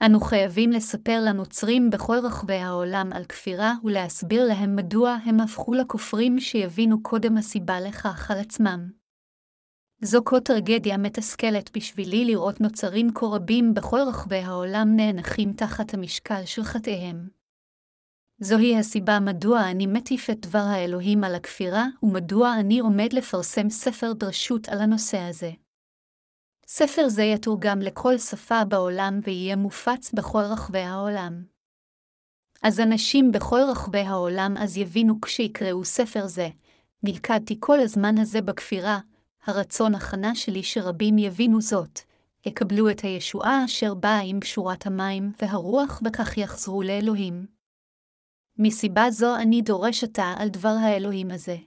[0.05, 6.39] אנו חייבים לספר לנוצרים בכל רחבי העולם על כפירה ולהסביר להם מדוע הם הפכו לכופרים
[6.39, 8.89] שיבינו קודם הסיבה לכך על עצמם.
[10.01, 16.45] זו כה טרגדיה מתסכלת בשבילי לראות נוצרים כה רבים בכל רחבי העולם נאנחים תחת המשקל
[16.45, 17.27] של חטאיהם.
[18.39, 24.13] זוהי הסיבה מדוע אני מטיף את דבר האלוהים על הכפירה, ומדוע אני עומד לפרסם ספר
[24.13, 25.51] דרשות על הנושא הזה.
[26.69, 31.43] ספר זה יתורגם לכל שפה בעולם ויהיה מופץ בכל רחבי העולם.
[32.63, 36.49] אז אנשים בכל רחבי העולם אז יבינו כשיקראו ספר זה.
[37.03, 38.99] נלכדתי כל הזמן הזה בכפירה,
[39.45, 41.99] הרצון הכנה שלי שרבים יבינו זאת,
[42.45, 47.45] יקבלו את הישועה אשר באה עם שורת המים והרוח וכך יחזרו לאלוהים.
[48.57, 51.57] מסיבה זו אני דורש עתה על דבר האלוהים הזה.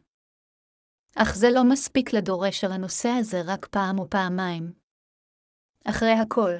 [1.16, 4.79] אך זה לא מספיק לדורש על הנושא הזה רק פעם או פעמיים.
[5.84, 6.52] אחרי הכל,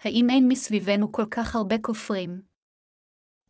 [0.00, 2.42] האם אין מסביבנו כל כך הרבה כופרים?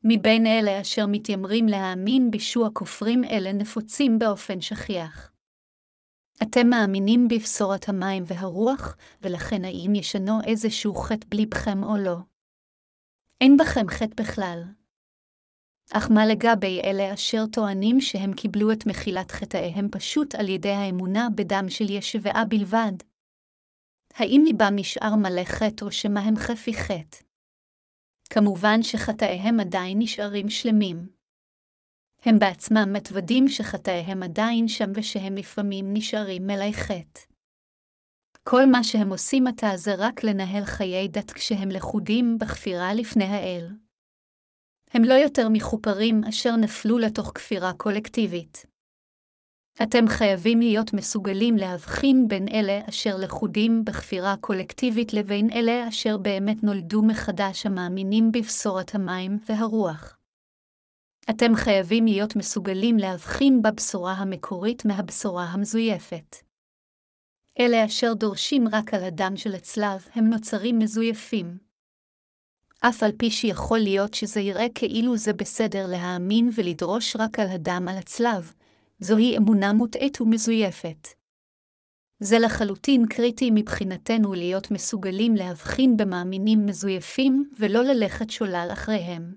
[0.05, 5.33] מבין אלה אשר מתיימרים להאמין בישוע כופרים אלה נפוצים באופן שכיח.
[6.43, 12.17] אתם מאמינים בבשורת המים והרוח, ולכן האם ישנו איזשהו חטא בליבכם או לא?
[13.41, 14.63] אין בכם חטא בכלל.
[15.93, 21.29] אך מה לגבי אלה אשר טוענים שהם קיבלו את מחילת חטאיהם פשוט על ידי האמונה
[21.35, 22.93] בדם של ישבעה בלבד?
[24.15, 27.19] האם ליבם נשאר מלא חטא או שמא הם חפי חטא?
[28.31, 31.09] כמובן שחטאיהם עדיין נשארים שלמים.
[32.23, 37.21] הם בעצמם מתוודים שחטאיהם עדיין שם ושהם לפעמים נשארים מלאי חטא.
[38.43, 43.69] כל מה שהם עושים עתה זה רק לנהל חיי דת כשהם לכודים בכפירה לפני האל.
[44.91, 48.74] הם לא יותר מחופרים אשר נפלו לתוך כפירה קולקטיבית.
[49.83, 56.63] אתם חייבים להיות מסוגלים להבחין בין אלה אשר לכודים בכפירה קולקטיבית לבין אלה אשר באמת
[56.63, 60.17] נולדו מחדש המאמינים בבשורת המים והרוח.
[61.31, 66.37] אתם חייבים להיות מסוגלים להבחין בבשורה המקורית מהבשורה המזויפת.
[67.61, 71.59] אלה אשר דורשים רק על הדם של הצלב הם נוצרים מזויפים.
[72.81, 77.87] אף על פי שיכול להיות שזה יראה כאילו זה בסדר להאמין ולדרוש רק על הדם
[77.91, 78.53] על הצלב,
[78.99, 81.09] זוהי אמונה מוטעית ומזויפת.
[82.21, 89.35] זה לחלוטין קריטי מבחינתנו להיות מסוגלים להבחין במאמינים מזויפים ולא ללכת שולל אחריהם.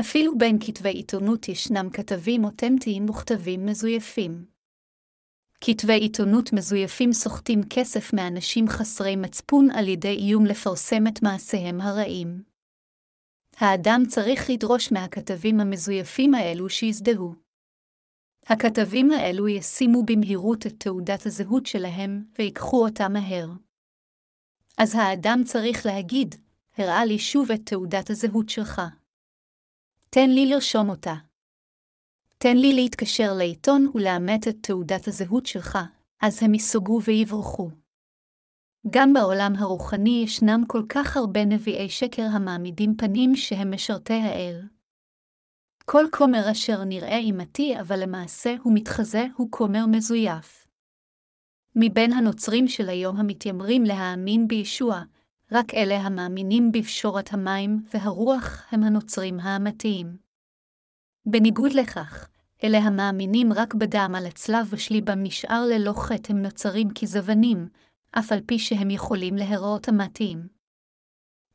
[0.00, 4.46] אפילו בין כתבי עיתונות ישנם כתבים אותנטיים וכתבים מזויפים.
[5.60, 12.42] כתבי עיתונות מזויפים סוחטים כסף מאנשים חסרי מצפון על ידי איום לפרסם את מעשיהם הרעים.
[13.56, 17.45] האדם צריך לדרוש מהכתבים המזויפים האלו שיזדהו.
[18.46, 23.48] הכתבים האלו ישימו במהירות את תעודת הזהות שלהם ויקחו אותה מהר.
[24.78, 26.34] אז האדם צריך להגיד,
[26.78, 28.82] הראה לי שוב את תעודת הזהות שלך.
[30.10, 31.14] תן לי לרשום אותה.
[32.38, 35.78] תן לי להתקשר לעיתון ולאמת את תעודת הזהות שלך,
[36.22, 37.70] אז הם ייסוגו ויברחו.
[38.90, 44.75] גם בעולם הרוחני ישנם כל כך הרבה נביאי שקר המעמידים פנים שהם משרתי האל.
[45.90, 50.66] כל כומר אשר נראה אימתי אבל למעשה הוא מתחזה הוא כומר מזויף.
[51.76, 55.02] מבין הנוצרים של היום המתיימרים להאמין בישוע,
[55.52, 60.16] רק אלה המאמינים בפשורת המים והרוח הם הנוצרים האמתיים.
[61.26, 62.28] בניגוד לכך,
[62.64, 67.68] אלה המאמינים רק בדם על הצלב ושליבם נשאר ללא חטא הם נוצרים כזבנים,
[68.18, 70.55] אף על פי שהם יכולים להיראות אמתיים.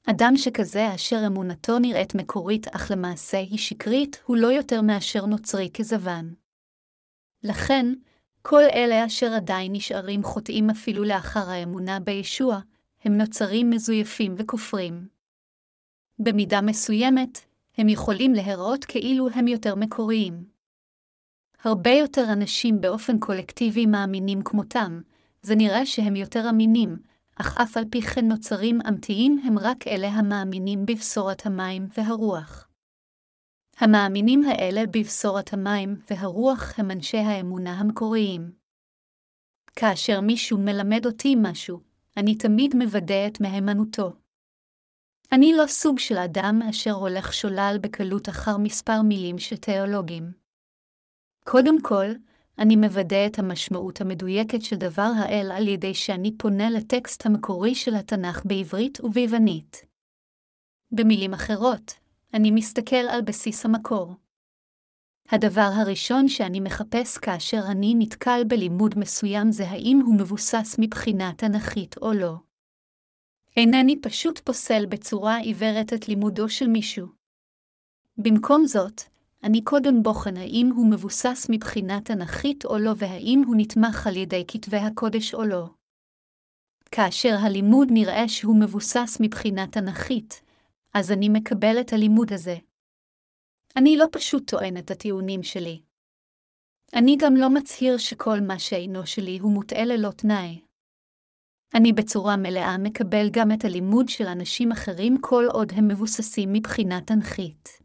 [0.10, 5.70] אדם שכזה אשר אמונתו נראית מקורית אך למעשה היא שקרית, הוא לא יותר מאשר נוצרי
[5.74, 6.34] כזבן.
[7.44, 7.86] לכן,
[8.42, 12.60] כל אלה אשר עדיין נשארים חוטאים אפילו לאחר האמונה בישוע,
[13.04, 15.08] הם נוצרים מזויפים וכופרים.
[16.20, 17.40] במידה מסוימת,
[17.78, 20.46] הם יכולים להיראות כאילו הם יותר מקוריים.
[21.64, 25.02] הרבה יותר אנשים באופן קולקטיבי מאמינים כמותם,
[25.42, 26.98] זה נראה שהם יותר אמינים,
[27.36, 32.68] אך אף על פי כן נוצרים אמיתיים הם רק אלה המאמינים בבשורת המים והרוח.
[33.78, 38.52] המאמינים האלה בבשורת המים והרוח הם אנשי האמונה המקוריים.
[39.76, 41.80] כאשר מישהו מלמד אותי משהו,
[42.18, 44.14] אני תמיד מוודא את מהימנותו.
[45.32, 50.32] אני לא סוג של אדם אשר הולך שולל בקלות אחר מספר מילים של תיאולוגים.
[51.44, 52.06] קודם כל,
[52.62, 57.96] אני מוודא את המשמעות המדויקת של דבר האל על ידי שאני פונה לטקסט המקורי של
[57.96, 59.86] התנ"ך בעברית וביוונית.
[60.92, 61.94] במילים אחרות,
[62.34, 64.16] אני מסתכל על בסיס המקור.
[65.30, 71.98] הדבר הראשון שאני מחפש כאשר אני נתקל בלימוד מסוים זה האם הוא מבוסס מבחינה תנ"כית
[71.98, 72.36] או לא.
[73.58, 77.08] אינני פשוט פוסל בצורה עיוורת את לימודו של מישהו.
[78.18, 79.02] במקום זאת,
[79.44, 84.44] אני קודם בוחן האם הוא מבוסס מבחינה תנכית או לא והאם הוא נתמך על ידי
[84.48, 85.66] כתבי הקודש או לא.
[86.92, 90.42] כאשר הלימוד נראה שהוא מבוסס מבחינה תנכית,
[90.94, 92.56] אז אני מקבל את הלימוד הזה.
[93.76, 95.82] אני לא פשוט טוען את הטיעונים שלי.
[96.96, 100.62] אני גם לא מצהיר שכל מה שאינו שלי הוא מוטעה ללא תנאי.
[101.76, 107.02] אני בצורה מלאה מקבל גם את הלימוד של אנשים אחרים כל עוד הם מבוססים מבחינה
[107.02, 107.81] תנחית.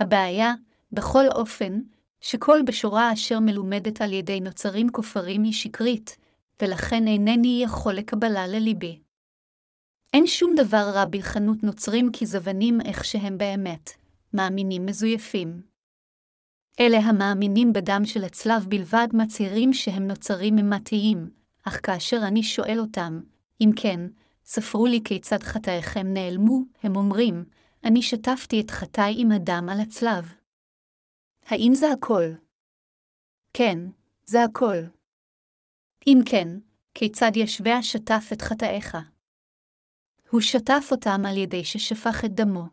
[0.00, 0.54] הבעיה,
[0.92, 1.80] בכל אופן,
[2.20, 6.16] שכל בשורה אשר מלומדת על ידי נוצרים כופרים היא שקרית,
[6.62, 8.98] ולכן אינני יכול לקבלה לליבי.
[10.14, 13.90] אין שום דבר רע בחנות נוצרים כזבנים איך שהם באמת,
[14.34, 15.62] מאמינים מזויפים.
[16.80, 21.30] אלה המאמינים בדם של הצלב בלבד מצהירים שהם נוצרים ממתיים,
[21.64, 23.20] אך כאשר אני שואל אותם,
[23.60, 24.00] אם כן,
[24.44, 27.44] ספרו לי כיצד חטאיכם נעלמו, הם אומרים,
[27.84, 30.34] אני שטפתי את חטאי עם הדם על הצלב.
[31.46, 32.24] האם זה הכל?
[33.52, 33.78] כן,
[34.24, 34.76] זה הכל.
[36.06, 36.48] אם כן,
[36.94, 38.96] כיצד ישווה שטף את חטאיך?
[40.30, 42.64] הוא שטף אותם על ידי ששפך את דמו.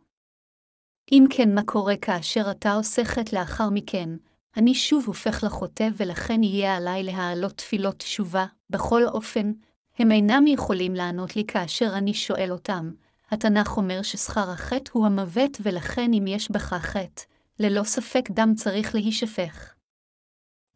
[1.12, 4.10] אם כן, מה קורה כאשר אתה עושה חטא לאחר מכן,
[4.58, 9.52] אני שוב הופך לחוטא ולכן יהיה עליי להעלות תפילות תשובה, בכל אופן,
[10.00, 12.92] הם אינם יכולים לענות לי כאשר אני שואל אותם.
[13.32, 17.24] התנ"ך אומר ששכר החטא הוא המוות ולכן אם יש בך חטא,
[17.60, 19.74] ללא ספק דם צריך להישפך.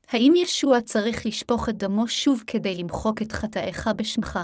[0.07, 4.39] האם ישוע צריך לשפוך את דמו שוב כדי למחוק את חטאיך בשמך?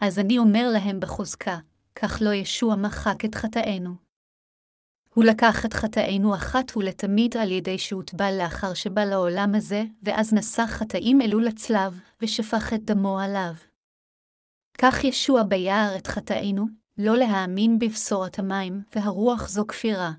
[0.00, 1.58] אז אני אומר להם בחוזקה,
[1.94, 3.94] כך לא ישוע מחק את חטאינו.
[5.14, 10.66] הוא לקח את חטאינו אחת ולתמיד על ידי שהוטבל לאחר שבא לעולם הזה, ואז נשא
[10.66, 13.54] חטאים אלו לצלב, ושפך את דמו עליו.
[14.78, 20.12] כך ישוע ביער את חטאינו, לא להאמין בבשורת המים, והרוח זו כפירה.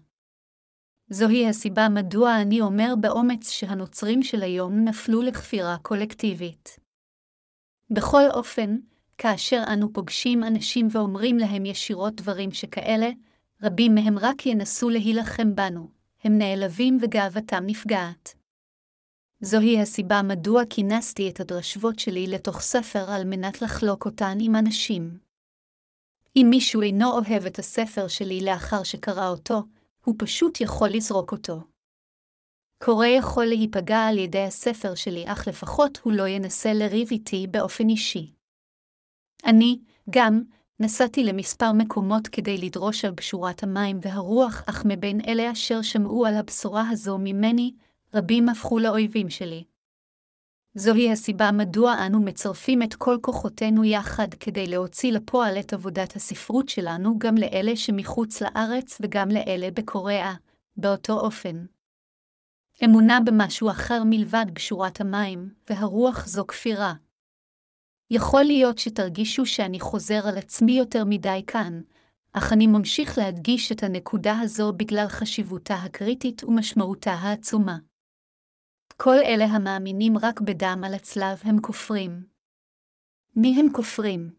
[1.09, 6.79] זוהי הסיבה מדוע אני אומר באומץ שהנוצרים של היום נפלו לכפירה קולקטיבית.
[7.89, 8.77] בכל אופן,
[9.17, 13.09] כאשר אנו פוגשים אנשים ואומרים להם ישירות דברים שכאלה,
[13.63, 15.89] רבים מהם רק ינסו להילחם בנו,
[16.23, 18.33] הם נעלבים וגאוותם נפגעת.
[19.41, 25.30] זוהי הסיבה מדוע כינסתי את הדרשבות שלי לתוך ספר על מנת לחלוק אותן עם אנשים.
[26.35, 29.63] אם מישהו אינו אוהב את הספר שלי לאחר שקרא אותו,
[30.05, 31.61] הוא פשוט יכול לזרוק אותו.
[32.83, 37.89] קורא יכול להיפגע על ידי הספר שלי, אך לפחות הוא לא ינסה לריב איתי באופן
[37.89, 38.33] אישי.
[39.45, 39.79] אני,
[40.09, 40.41] גם,
[40.79, 46.33] נסעתי למספר מקומות כדי לדרוש על בשורת המים והרוח, אך מבין אלה אשר שמעו על
[46.35, 47.73] הבשורה הזו ממני,
[48.13, 49.63] רבים הפכו לאויבים שלי.
[50.75, 56.69] זוהי הסיבה מדוע אנו מצרפים את כל כוחותינו יחד כדי להוציא לפועל את עבודת הספרות
[56.69, 60.33] שלנו גם לאלה שמחוץ לארץ וגם לאלה בקוריאה,
[60.77, 61.65] באותו אופן.
[62.85, 66.93] אמונה במשהו אחר מלבד בשורת המים, והרוח זו כפירה.
[68.11, 71.81] יכול להיות שתרגישו שאני חוזר על עצמי יותר מדי כאן,
[72.33, 77.90] אך אני ממשיך להדגיש את הנקודה הזו בגלל חשיבותה הקריטית ומשמעותה העצומה.
[79.03, 82.27] כל אלה המאמינים רק בדם על הצלב הם כופרים.
[83.35, 84.35] מי הם כופרים?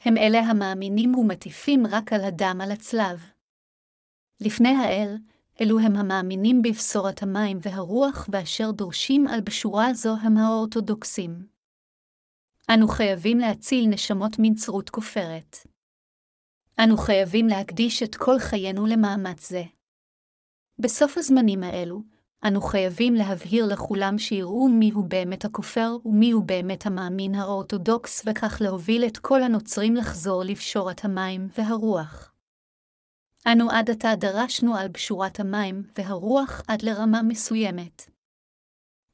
[0.00, 3.24] הם אלה המאמינים ומטיפים רק על הדם על הצלב.
[4.40, 5.16] לפני האל,
[5.60, 11.46] אלו הם המאמינים בבשורת המים והרוח ואשר דורשים על בשורה זו הם האורתודוקסים.
[12.74, 15.56] אנו חייבים להציל נשמות מנצרות כופרת.
[16.84, 19.62] אנו חייבים להקדיש את כל חיינו למאמץ זה.
[20.78, 22.15] בסוף הזמנים האלו,
[22.46, 29.18] אנו חייבים להבהיר לכולם שיראו מיהו באמת הכופר ומיהו באמת המאמין האורתודוקס, וכך להוביל את
[29.18, 32.32] כל הנוצרים לחזור לפשורת המים והרוח.
[33.46, 38.10] אנו עד עתה דרשנו על בשורת המים והרוח עד לרמה מסוימת.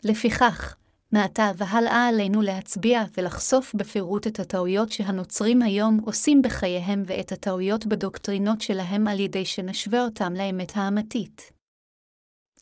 [0.05, 0.77] לפיכך,
[1.13, 8.61] מעתה והלאה עלינו להצביע ולחשוף בפירוט את הטעויות שהנוצרים היום עושים בחייהם ואת הטעויות בדוקטרינות
[8.61, 11.52] שלהם על ידי שנשווה אותם לאמת האמתית.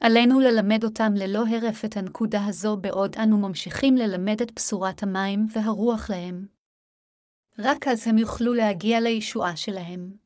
[0.01, 5.46] עלינו ללמד אותם ללא הרף את הנקודה הזו בעוד אנו ממשיכים ללמד את בשורת המים
[5.53, 6.46] והרוח להם.
[7.59, 10.16] רק אז הם יוכלו להגיע לישועה שלהם.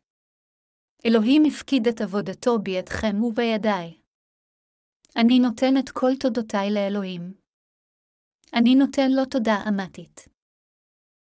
[1.07, 3.99] אלוהים הפקיד את עבודתו בידכם ובידיי.
[5.17, 7.35] אני נותן את כל תודותיי לאלוהים.
[8.55, 10.34] אני נותן לו תודה אמתית.